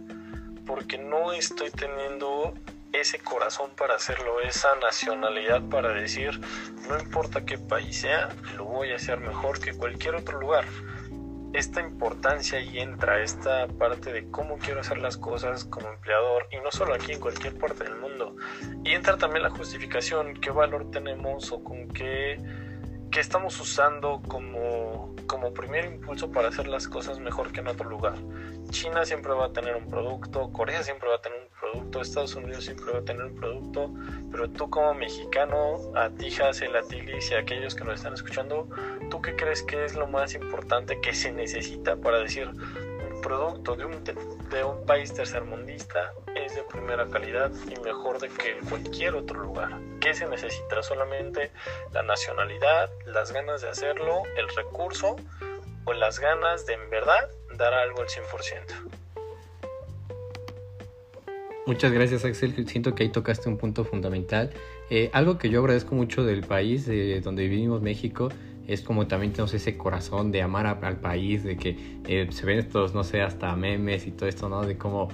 porque 0.66 0.98
no 0.98 1.32
estoy 1.32 1.70
teniendo 1.70 2.52
ese 2.92 3.18
corazón 3.18 3.70
para 3.76 3.94
hacerlo, 3.94 4.40
esa 4.40 4.68
nacionalidad 4.76 5.62
para 5.70 5.92
decir 5.92 6.38
no 6.88 6.98
importa 6.98 7.44
qué 7.44 7.58
país 7.58 8.00
sea, 8.00 8.28
lo 8.56 8.64
voy 8.64 8.92
a 8.92 8.96
hacer 8.96 9.20
mejor 9.20 9.60
que 9.60 9.72
cualquier 9.72 10.14
otro 10.16 10.38
lugar. 10.38 10.64
Esta 11.52 11.80
importancia 11.80 12.60
y 12.60 12.78
entra 12.78 13.22
esta 13.22 13.66
parte 13.66 14.12
de 14.12 14.30
cómo 14.30 14.58
quiero 14.58 14.80
hacer 14.80 14.98
las 14.98 15.16
cosas 15.16 15.64
como 15.64 15.88
empleador 15.88 16.46
y 16.50 16.56
no 16.56 16.70
solo 16.70 16.94
aquí 16.94 17.12
en 17.12 17.20
cualquier 17.20 17.56
parte 17.58 17.84
del 17.84 17.96
mundo. 17.96 18.36
Y 18.84 18.92
entra 18.92 19.16
también 19.16 19.42
la 19.42 19.50
justificación, 19.50 20.34
qué 20.34 20.50
valor 20.50 20.90
tenemos 20.90 21.50
o 21.50 21.64
con 21.64 21.88
qué, 21.88 22.38
qué 23.10 23.20
estamos 23.20 23.58
usando 23.60 24.20
como, 24.28 25.14
como 25.26 25.54
primer 25.54 25.86
impulso 25.86 26.30
para 26.30 26.48
hacer 26.48 26.68
las 26.68 26.86
cosas 26.86 27.18
mejor 27.18 27.50
que 27.50 27.60
en 27.60 27.68
otro 27.68 27.88
lugar. 27.88 28.18
China 28.70 29.04
siempre 29.06 29.32
va 29.32 29.46
a 29.46 29.52
tener 29.52 29.74
un 29.76 29.88
producto, 29.88 30.52
Corea 30.52 30.82
siempre 30.82 31.08
va 31.08 31.16
a 31.16 31.20
tener 31.22 31.40
un 31.40 31.47
producto, 31.60 32.00
Estados 32.00 32.34
Unidos 32.34 32.64
siempre 32.64 32.92
va 32.92 32.98
a 32.98 33.02
tener 33.02 33.24
un 33.24 33.34
producto, 33.34 33.90
pero 34.30 34.48
tú 34.50 34.70
como 34.70 34.94
mexicano, 34.94 35.76
a 35.94 36.10
ti 36.10 36.28
Hazel, 36.40 36.76
a 36.76 36.82
ti 36.82 37.00
Liz 37.00 37.30
y 37.30 37.34
a 37.34 37.40
aquellos 37.40 37.74
que 37.74 37.84
nos 37.84 37.94
están 37.94 38.14
escuchando, 38.14 38.68
¿tú 39.10 39.20
qué 39.22 39.36
crees 39.36 39.62
que 39.62 39.84
es 39.84 39.94
lo 39.94 40.06
más 40.06 40.34
importante 40.34 41.00
que 41.00 41.14
se 41.14 41.32
necesita 41.32 41.96
para 41.96 42.18
decir 42.18 42.48
un 42.48 43.20
producto 43.20 43.76
de 43.76 43.84
un, 43.84 44.04
de 44.04 44.64
un 44.64 44.84
país 44.86 45.12
tercermundista 45.12 46.12
es 46.34 46.54
de 46.54 46.62
primera 46.62 47.08
calidad 47.08 47.50
y 47.68 47.80
mejor 47.80 48.20
de 48.20 48.28
que 48.28 48.58
cualquier 48.68 49.14
otro 49.14 49.40
lugar? 49.40 49.78
¿Qué 50.00 50.14
se 50.14 50.26
necesita? 50.26 50.82
Solamente 50.82 51.50
la 51.92 52.02
nacionalidad, 52.02 52.90
las 53.06 53.32
ganas 53.32 53.62
de 53.62 53.68
hacerlo, 53.68 54.22
el 54.36 54.48
recurso 54.54 55.16
o 55.84 55.92
las 55.92 56.18
ganas 56.18 56.66
de 56.66 56.74
en 56.74 56.90
verdad 56.90 57.28
dar 57.56 57.74
algo 57.74 58.02
al 58.02 58.08
100%. 58.08 58.97
Muchas 61.68 61.92
gracias 61.92 62.24
Axel, 62.24 62.66
siento 62.66 62.94
que 62.94 63.02
ahí 63.02 63.10
tocaste 63.10 63.46
un 63.46 63.58
punto 63.58 63.84
fundamental. 63.84 64.48
Eh, 64.88 65.10
algo 65.12 65.36
que 65.36 65.50
yo 65.50 65.60
agradezco 65.60 65.94
mucho 65.94 66.24
del 66.24 66.40
país, 66.40 66.86
de 66.86 67.20
donde 67.20 67.46
vivimos 67.46 67.82
México, 67.82 68.30
es 68.66 68.80
como 68.80 69.06
también 69.06 69.32
tenemos 69.32 69.52
ese 69.52 69.76
corazón 69.76 70.32
de 70.32 70.40
amar 70.40 70.66
al 70.66 70.98
país, 70.98 71.44
de 71.44 71.58
que 71.58 71.76
eh, 72.06 72.26
se 72.30 72.46
ven 72.46 72.58
estos, 72.58 72.94
no 72.94 73.04
sé, 73.04 73.20
hasta 73.20 73.54
memes 73.54 74.06
y 74.06 74.12
todo 74.12 74.30
esto, 74.30 74.48
¿no? 74.48 74.62
De 74.62 74.78
cómo 74.78 75.08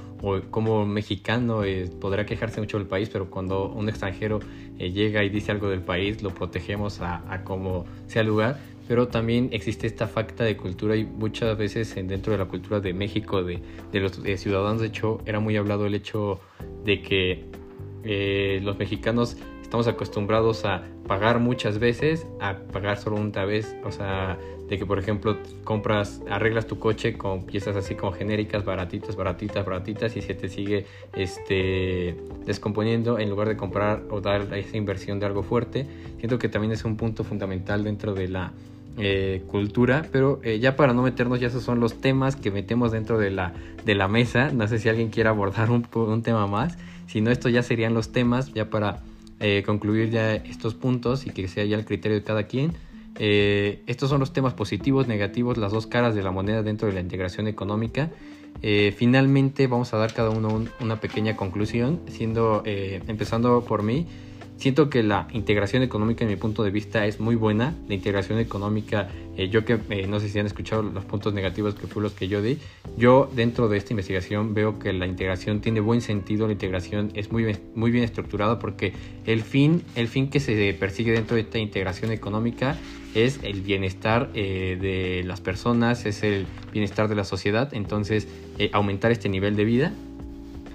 como 0.53 0.83
un 0.83 0.91
mexicano 0.91 1.65
eh, 1.65 1.91
podrá 2.01 2.25
quejarse 2.25 2.61
mucho 2.61 2.79
del 2.79 2.87
país, 2.87 3.11
pero 3.13 3.29
cuando 3.31 3.69
un 3.71 3.89
extranjero 3.89 4.39
llega 4.79 5.25
y 5.25 5.31
dice 5.31 5.51
algo 5.51 5.69
del 5.69 5.83
país, 5.83 6.23
lo 6.23 6.31
protegemos 6.33 7.01
a, 7.01 7.25
a 7.33 7.43
como 7.43 7.85
sea 8.07 8.23
lugar 8.23 8.61
pero 8.87 9.09
también 9.09 9.49
existe 9.53 9.87
esta 9.87 10.07
falta 10.07 10.45
de 10.45 10.57
cultura 10.57 10.97
y 10.97 11.05
muchas 11.05 11.57
veces 11.57 11.95
dentro 11.95 12.33
de 12.33 12.39
la 12.39 12.47
cultura 12.47 12.81
de 12.81 12.93
México, 12.93 13.43
de, 13.43 13.61
los 13.93 14.21
ciudadanos, 14.37 14.81
de 14.81 14.89
hecho, 14.89 15.21
era 15.25 15.41
muy 15.41 15.57
hablado 15.57 15.87
el 15.87 15.95
hecho 15.95 16.41
de 16.85 17.01
que 17.01 17.45
eh, 18.05 18.61
los 18.63 18.79
mexicanos 18.79 19.37
estamos 19.63 19.89
acostumbrados 19.89 20.65
a 20.65 20.83
pagar 21.09 21.41
muchas 21.41 21.79
veces, 21.79 22.27
a 22.41 22.59
pagar 22.59 22.99
solo 22.99 23.17
una 23.17 23.45
vez, 23.45 23.75
o 23.85 23.91
sea, 23.91 24.39
de 24.69 24.79
que 24.79 24.87
por 24.87 24.99
ejemplo 24.99 25.37
compras, 25.65 26.23
arreglas 26.29 26.67
tu 26.67 26.79
coche 26.79 27.19
con 27.19 27.45
piezas 27.45 27.77
así 27.77 27.95
como 27.95 28.13
genéricas, 28.13 28.65
baratitas, 28.65 29.17
baratitas, 29.17 29.65
baratitas 29.65 30.17
y 30.17 30.23
se 30.23 30.35
te 30.35 30.49
sigue 30.49 30.87
este, 31.15 32.17
descomponiendo 32.47 33.19
en 33.19 33.31
lugar 33.31 33.49
de 33.49 33.57
comprar 33.57 34.05
o 34.11 34.21
dar 34.21 34.53
esa 34.55 34.77
inversión 34.77 35.19
de 35.19 35.27
algo 35.27 35.43
fuerte. 35.43 35.87
Siento 36.19 36.39
que 36.39 36.49
también 36.49 36.73
es 36.73 36.85
un 36.85 36.97
punto 36.97 37.25
fundamental 37.25 37.85
dentro 37.85 38.15
de 38.15 38.29
la 38.29 38.53
eh, 38.97 39.43
cultura, 39.49 40.07
pero 40.13 40.41
eh, 40.45 40.61
ya 40.61 40.77
para 40.77 40.93
no 40.93 41.03
meternos, 41.03 41.41
ya 41.41 41.49
esos 41.49 41.65
son 41.65 41.81
los 41.81 42.01
temas 42.01 42.37
que 42.37 42.53
metemos 42.53 42.93
dentro 42.93 43.19
de 43.19 43.31
la, 43.31 43.53
de 43.85 43.95
la 43.95 44.07
mesa. 44.07 44.51
No 44.53 44.69
sé 44.69 44.79
si 44.79 44.89
alguien 44.89 45.09
quiere 45.09 45.29
abordar 45.29 45.71
un, 45.71 45.87
un 45.93 46.23
tema 46.23 46.47
más. 46.47 46.79
Si 47.09 47.21
no, 47.21 47.31
esto 47.31 47.49
ya 47.49 47.63
serían 47.63 47.93
los 47.93 48.13
temas, 48.13 48.53
ya 48.55 48.71
para 48.71 49.03
eh, 49.41 49.65
concluir 49.67 50.11
ya 50.11 50.35
estos 50.35 50.75
puntos 50.75 51.27
y 51.27 51.31
que 51.31 51.49
sea 51.49 51.65
ya 51.65 51.77
el 51.77 51.85
criterio 51.85 52.17
de 52.17 52.25
cada 52.25 52.45
quien. 52.45 52.73
estos 53.17 54.11
son 54.11 54.21
los 54.21 54.33
temas 54.33 54.55
positivos, 54.55 55.09
negativos, 55.09 55.57
las 55.59 55.73
dos 55.73 55.87
caras 55.87 56.15
de 56.15 56.23
la 56.23 56.31
moneda 56.31 56.63
dentro 56.63 56.89
de 56.89 56.95
la 56.95 57.01
integración 57.01 57.47
económica. 57.49 58.11
finalmente 58.97 59.67
vamos 59.67 59.93
a 59.95 59.99
dar 59.99 60.13
cada 60.13 60.31
uno 60.31 60.65
una 60.81 61.01
pequeña 61.01 61.37
conclusión, 61.37 62.01
siendo 62.09 62.63
empezando 62.65 63.65
por 63.65 63.83
mí. 63.83 64.07
Siento 64.57 64.89
que 64.89 65.03
la 65.03 65.27
integración 65.33 65.83
económica, 65.83 66.25
en 66.25 66.31
mi 66.31 66.37
punto 66.37 66.63
de 66.63 66.71
vista, 66.71 67.07
es 67.07 67.19
muy 67.19 67.35
buena. 67.35 67.75
La 67.89 67.95
integración 67.95 68.39
económica, 68.39 69.09
eh, 69.37 69.49
yo 69.49 69.65
que 69.65 69.81
eh, 69.91 70.07
no 70.07 70.21
sé 70.21 70.29
si 70.29 70.39
han 70.39 70.47
escuchado 70.47 70.83
los 70.83 71.05
puntos 71.05 71.35
negativos 71.35 71.75
que 71.75 71.87
fueron 71.87 72.05
los 72.05 72.13
que 72.13 72.29
yo 72.29 72.41
di, 72.41 72.59
yo 72.97 73.29
dentro 73.35 73.69
de 73.69 73.77
esta 73.77 73.93
investigación 73.93 74.55
veo 74.55 74.79
que 74.79 74.93
la 74.93 75.07
integración 75.07 75.61
tiene 75.61 75.81
buen 75.81 76.01
sentido, 76.01 76.47
la 76.47 76.53
integración 76.53 77.11
es 77.15 77.33
muy, 77.33 77.57
muy 77.75 77.91
bien 77.91 78.05
estructurada 78.05 78.59
porque 78.59 78.93
el 79.27 79.43
fin, 79.43 79.83
el 79.97 80.07
fin 80.09 80.31
que 80.31 80.39
se 80.39 80.73
persigue 80.75 81.13
dentro 81.13 81.35
de 81.35 81.43
esta 81.43 81.59
integración 81.59 82.13
económica 82.13 82.77
es 83.15 83.41
el 83.43 83.61
bienestar 83.61 84.31
eh, 84.35 84.79
de 84.81 85.25
las 85.25 85.41
personas, 85.41 86.07
es 86.07 86.23
el 86.23 86.47
bienestar 86.73 87.09
de 87.09 87.17
la 87.17 87.25
sociedad, 87.25 87.75
entonces 87.75 88.29
aumentar 88.73 89.11
este 89.11 89.29
nivel 89.29 89.57
de 89.57 89.65
vida 89.65 89.93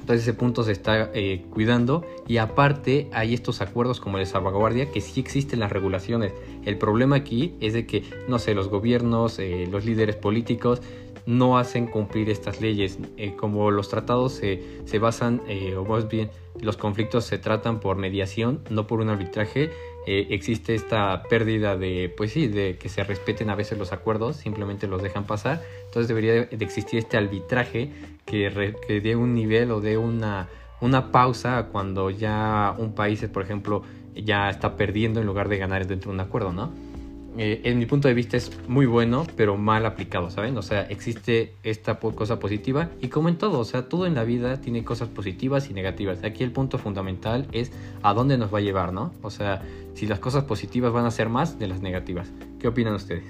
entonces 0.09 0.27
ese 0.27 0.33
punto 0.33 0.63
se 0.63 0.71
está 0.71 1.11
eh, 1.13 1.45
cuidando 1.51 2.03
y 2.27 2.37
aparte 2.37 3.11
hay 3.13 3.35
estos 3.35 3.61
acuerdos 3.61 3.99
como 3.99 4.17
el 4.17 4.23
de 4.23 4.31
salvaguardia 4.31 4.91
que 4.91 5.01
sí 5.01 5.19
existen 5.19 5.59
las 5.59 5.71
regulaciones. 5.71 6.33
El 6.65 6.79
problema 6.79 7.17
aquí 7.17 7.53
es 7.59 7.73
de 7.73 7.85
que, 7.85 8.03
no 8.27 8.39
sé, 8.39 8.55
los 8.55 8.69
gobiernos, 8.69 9.37
eh, 9.37 9.67
los 9.69 9.85
líderes 9.85 10.15
políticos 10.15 10.81
no 11.27 11.59
hacen 11.59 11.85
cumplir 11.85 12.31
estas 12.31 12.59
leyes. 12.59 12.97
Eh, 13.17 13.35
como 13.35 13.69
los 13.69 13.89
tratados 13.89 14.33
se, 14.33 14.81
se 14.85 14.97
basan, 14.97 15.43
o 15.77 15.85
más 15.85 16.09
bien 16.09 16.31
los 16.59 16.75
conflictos 16.75 17.25
se 17.25 17.37
tratan 17.37 17.79
por 17.79 17.97
mediación, 17.97 18.61
no 18.71 18.87
por 18.87 19.01
un 19.01 19.09
arbitraje, 19.09 19.69
existe 20.05 20.75
esta 20.75 21.23
pérdida 21.23 21.77
de, 21.77 22.13
pues 22.15 22.31
sí, 22.31 22.47
de 22.47 22.77
que 22.77 22.89
se 22.89 23.03
respeten 23.03 23.49
a 23.49 23.55
veces 23.55 23.77
los 23.77 23.91
acuerdos, 23.91 24.37
simplemente 24.37 24.87
los 24.87 25.03
dejan 25.03 25.25
pasar. 25.25 25.61
Entonces 25.85 26.07
debería 26.07 26.45
de 26.45 26.65
existir 26.65 26.99
este 26.99 27.17
arbitraje 27.17 27.91
que, 28.25 29.01
dé 29.03 29.15
un 29.15 29.33
nivel 29.33 29.71
o 29.71 29.81
dé 29.81 29.97
una, 29.97 30.47
una 30.81 31.11
pausa 31.11 31.67
cuando 31.71 32.09
ya 32.09 32.73
un 32.77 32.93
país, 32.95 33.23
por 33.31 33.43
ejemplo, 33.43 33.83
ya 34.15 34.49
está 34.49 34.75
perdiendo 34.75 35.19
en 35.19 35.27
lugar 35.27 35.49
de 35.49 35.57
ganar 35.57 35.85
dentro 35.85 36.11
de 36.11 36.15
un 36.15 36.21
acuerdo, 36.21 36.53
¿no? 36.53 36.88
Eh, 37.37 37.61
en 37.63 37.77
mi 37.77 37.85
punto 37.85 38.07
de 38.07 38.13
vista 38.13 38.37
es 38.37 38.51
muy 38.67 38.85
bueno, 38.85 39.25
pero 39.35 39.55
mal 39.55 39.85
aplicado, 39.85 40.29
¿saben? 40.29 40.57
O 40.57 40.61
sea, 40.61 40.81
existe 40.83 41.53
esta 41.63 41.99
cosa 41.99 42.39
positiva 42.39 42.89
y 43.01 43.09
como 43.09 43.29
en 43.29 43.37
todo, 43.37 43.59
o 43.59 43.65
sea, 43.65 43.87
todo 43.87 44.05
en 44.05 44.15
la 44.15 44.23
vida 44.23 44.59
tiene 44.61 44.83
cosas 44.83 45.09
positivas 45.09 45.69
y 45.69 45.73
negativas. 45.73 46.23
Aquí 46.23 46.43
el 46.43 46.51
punto 46.51 46.77
fundamental 46.77 47.47
es 47.51 47.71
a 48.01 48.13
dónde 48.13 48.37
nos 48.37 48.53
va 48.53 48.57
a 48.57 48.61
llevar, 48.61 48.93
¿no? 48.93 49.13
O 49.21 49.29
sea, 49.29 49.61
si 49.93 50.07
las 50.07 50.19
cosas 50.19 50.45
positivas 50.45 50.91
van 50.91 51.05
a 51.05 51.11
ser 51.11 51.29
más 51.29 51.59
de 51.59 51.67
las 51.67 51.81
negativas. 51.81 52.29
¿Qué 52.59 52.67
opinan 52.67 52.95
ustedes? 52.95 53.23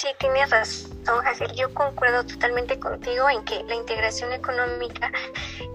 Sí, 0.00 0.08
tienes 0.18 0.48
razón, 0.48 1.26
Hazel. 1.26 1.52
Yo 1.54 1.74
concuerdo 1.74 2.24
totalmente 2.24 2.80
contigo 2.80 3.28
en 3.28 3.44
que 3.44 3.62
la 3.64 3.74
integración 3.74 4.32
económica 4.32 5.12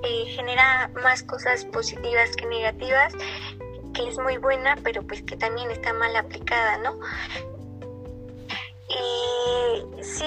eh, 0.03 0.25
genera 0.35 0.89
más 1.03 1.21
cosas 1.21 1.63
positivas 1.65 2.35
que 2.35 2.47
negativas, 2.47 3.13
que 3.95 4.07
es 4.09 4.17
muy 4.17 4.37
buena, 4.37 4.75
pero 4.83 5.01
pues 5.03 5.23
que 5.23 5.37
también 5.37 5.71
está 5.71 5.93
mal 5.93 6.15
aplicada, 6.15 6.77
¿no? 6.77 6.99
Y 8.89 10.03
sí, 10.03 10.25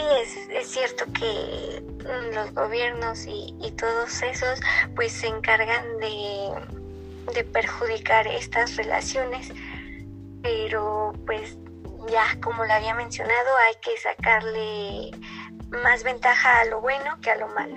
es, 0.51 0.69
cierto 0.69 1.05
que 1.13 1.83
los 2.35 2.53
gobiernos 2.55 3.27
y, 3.27 3.55
todos 3.79 4.23
esos 4.23 4.61
pues 4.97 5.13
se 5.13 5.29
encargan 5.29 5.99
de, 5.99 6.51
de 7.33 7.45
perjudicar 7.45 8.27
estas 8.27 8.75
relaciones, 8.77 9.53
pero 10.43 11.13
pues 11.27 11.57
ya 12.11 12.41
como 12.43 12.65
lo 12.65 12.73
había 12.73 12.95
mencionado, 12.95 13.49
hay 13.69 13.75
que 13.81 13.97
sacarle 14.01 15.11
más 15.71 16.03
ventaja 16.03 16.61
a 16.61 16.65
lo 16.65 16.81
bueno 16.81 17.21
que 17.21 17.31
a 17.31 17.37
lo 17.37 17.49
malo. 17.49 17.77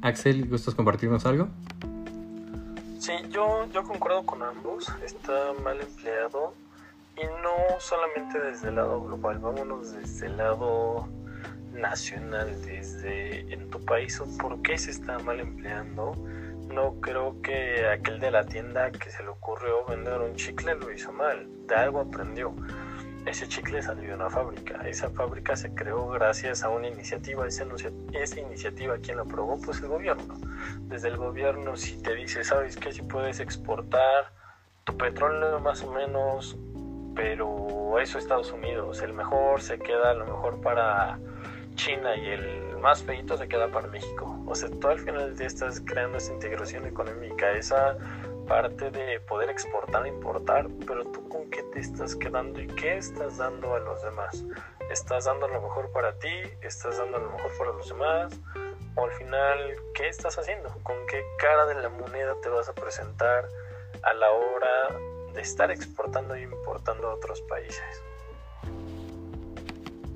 Axel, 0.00 0.48
¿gustas 0.48 0.74
compartirnos 0.74 1.24
algo? 1.26 1.48
Sí, 3.02 3.14
yo, 3.30 3.66
yo 3.72 3.82
concuerdo 3.82 4.24
con 4.24 4.44
ambos. 4.44 4.86
Está 5.04 5.52
mal 5.60 5.80
empleado 5.80 6.54
y 7.16 7.24
no 7.42 7.80
solamente 7.80 8.38
desde 8.38 8.68
el 8.68 8.76
lado 8.76 9.02
global, 9.02 9.40
vámonos 9.40 9.90
desde 9.90 10.26
el 10.26 10.36
lado 10.36 11.08
nacional, 11.72 12.62
desde 12.62 13.52
en 13.52 13.68
tu 13.70 13.84
país, 13.84 14.22
¿por 14.40 14.62
qué 14.62 14.78
se 14.78 14.92
está 14.92 15.18
mal 15.18 15.40
empleando? 15.40 16.14
no 16.72 17.00
creo 17.00 17.42
que 17.42 17.88
aquel 17.88 18.20
de 18.20 18.30
la 18.30 18.44
tienda 18.46 18.90
que 18.92 19.10
se 19.10 19.22
le 19.22 19.30
ocurrió 19.30 19.84
vender 19.84 20.20
un 20.20 20.36
chicle 20.36 20.74
lo 20.76 20.92
hizo 20.92 21.12
mal, 21.12 21.48
de 21.66 21.74
algo 21.74 22.00
aprendió. 22.00 22.54
Ese 23.24 23.46
chicle 23.46 23.80
salió 23.80 24.08
de 24.08 24.14
una 24.14 24.28
fábrica, 24.28 24.86
esa 24.86 25.08
fábrica 25.10 25.54
se 25.54 25.72
creó 25.74 26.08
gracias 26.08 26.64
a 26.64 26.68
una 26.68 26.88
iniciativa, 26.88 27.46
esa, 27.46 27.64
esa 28.12 28.40
iniciativa, 28.40 28.98
¿quién 28.98 29.16
la 29.16 29.22
aprobó? 29.22 29.60
Pues 29.60 29.80
el 29.80 29.88
gobierno. 29.88 30.34
Desde 30.88 31.08
el 31.08 31.16
gobierno 31.16 31.76
si 31.76 32.02
te 32.02 32.14
dice, 32.14 32.42
¿sabes 32.42 32.76
qué? 32.76 32.92
Si 32.92 33.02
puedes 33.02 33.38
exportar 33.38 34.32
tu 34.84 34.96
petróleo 34.96 35.60
más 35.60 35.82
o 35.84 35.92
menos, 35.92 36.56
pero 37.14 37.98
eso 38.00 38.18
Estados 38.18 38.50
Unidos, 38.50 39.00
el 39.02 39.12
mejor 39.12 39.60
se 39.60 39.78
queda 39.78 40.14
lo 40.14 40.26
mejor 40.26 40.60
para 40.60 41.18
China 41.76 42.16
y 42.16 42.26
el 42.26 42.76
más 42.78 43.02
feito 43.02 43.36
se 43.36 43.48
queda 43.48 43.68
para 43.68 43.86
México. 43.88 44.42
O 44.46 44.54
sea, 44.54 44.68
tú 44.68 44.88
al 44.88 44.98
final 44.98 45.36
día 45.36 45.46
estás 45.46 45.80
creando 45.80 46.18
esa 46.18 46.32
integración 46.32 46.86
económica, 46.86 47.52
esa 47.52 47.96
parte 48.52 48.90
de 48.90 49.18
poder 49.20 49.48
exportar 49.48 50.04
e 50.04 50.10
importar, 50.10 50.66
pero 50.86 51.06
tú 51.06 51.26
con 51.30 51.48
qué 51.48 51.62
te 51.72 51.80
estás 51.80 52.14
quedando 52.14 52.60
y 52.60 52.66
qué 52.66 52.98
estás 52.98 53.38
dando 53.38 53.74
a 53.74 53.78
los 53.78 54.02
demás. 54.02 54.44
¿Estás 54.90 55.24
dando 55.24 55.48
lo 55.48 55.62
mejor 55.62 55.90
para 55.90 56.18
ti? 56.18 56.34
¿Estás 56.60 56.98
dando 56.98 57.18
lo 57.18 57.30
mejor 57.30 57.50
para 57.56 57.72
los 57.72 57.88
demás? 57.88 58.38
O 58.94 59.06
al 59.06 59.12
final, 59.12 59.76
¿qué 59.94 60.06
estás 60.06 60.38
haciendo? 60.38 60.68
¿Con 60.82 60.96
qué 61.06 61.24
cara 61.38 61.64
de 61.64 61.76
la 61.76 61.88
moneda 61.88 62.36
te 62.42 62.50
vas 62.50 62.68
a 62.68 62.74
presentar 62.74 63.48
a 64.02 64.12
la 64.12 64.30
hora 64.30 64.98
de 65.32 65.40
estar 65.40 65.70
exportando 65.70 66.34
e 66.34 66.42
importando 66.42 67.08
a 67.08 67.14
otros 67.14 67.40
países? 67.48 68.11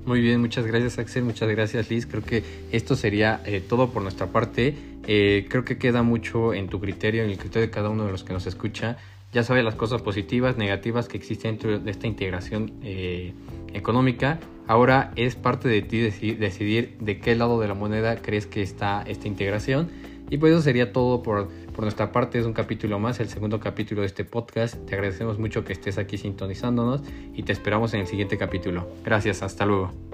Muy 0.07 0.21
bien, 0.21 0.39
muchas 0.39 0.65
gracias 0.65 0.99
Axel, 0.99 1.25
muchas 1.25 1.49
gracias 1.49 1.89
Liz. 1.89 2.05
Creo 2.05 2.23
que 2.23 2.41
esto 2.71 2.95
sería 2.95 3.41
eh, 3.45 3.59
todo 3.59 3.89
por 3.89 4.01
nuestra 4.01 4.27
parte. 4.27 4.73
Eh, 5.05 5.47
creo 5.49 5.65
que 5.65 5.77
queda 5.77 6.01
mucho 6.01 6.53
en 6.53 6.69
tu 6.69 6.79
criterio, 6.79 7.25
en 7.25 7.29
el 7.29 7.37
criterio 7.37 7.67
de 7.67 7.71
cada 7.71 7.89
uno 7.89 8.05
de 8.05 8.13
los 8.13 8.23
que 8.23 8.31
nos 8.31 8.47
escucha. 8.47 8.95
Ya 9.33 9.43
sabe 9.43 9.63
las 9.63 9.75
cosas 9.75 10.01
positivas, 10.01 10.55
negativas 10.55 11.09
que 11.09 11.17
existen 11.17 11.55
dentro 11.55 11.79
de 11.79 11.91
esta 11.91 12.07
integración 12.07 12.71
eh, 12.83 13.33
económica. 13.73 14.39
Ahora 14.65 15.11
es 15.17 15.35
parte 15.35 15.67
de 15.67 15.81
ti 15.81 15.99
decidir 15.99 16.95
de 17.01 17.19
qué 17.19 17.35
lado 17.35 17.59
de 17.59 17.67
la 17.67 17.73
moneda 17.73 18.15
crees 18.21 18.47
que 18.47 18.61
está 18.61 19.03
esta 19.05 19.27
integración. 19.27 19.89
Y 20.29 20.37
pues 20.37 20.53
eso 20.53 20.61
sería 20.61 20.93
todo 20.93 21.21
por, 21.21 21.49
por 21.77 21.83
nuestra 21.83 22.11
parte. 22.11 22.39
Es 22.39 22.45
un 22.45 22.53
capítulo 22.53 22.97
más, 22.97 23.19
el 23.19 23.29
segundo 23.29 23.59
capítulo 23.59 24.01
de 24.01 24.07
este 24.07 24.25
podcast. 24.25 24.83
Te 24.87 24.95
agradecemos 24.95 25.37
mucho 25.37 25.63
que 25.63 25.73
estés 25.73 25.99
aquí 25.99 26.17
sintonizándonos 26.17 27.03
y 27.35 27.43
te 27.43 27.53
esperamos 27.53 27.93
en 27.93 28.01
el 28.01 28.07
siguiente 28.07 28.35
capítulo. 28.39 28.89
Gracias, 29.05 29.43
hasta 29.43 29.63
luego. 29.67 30.06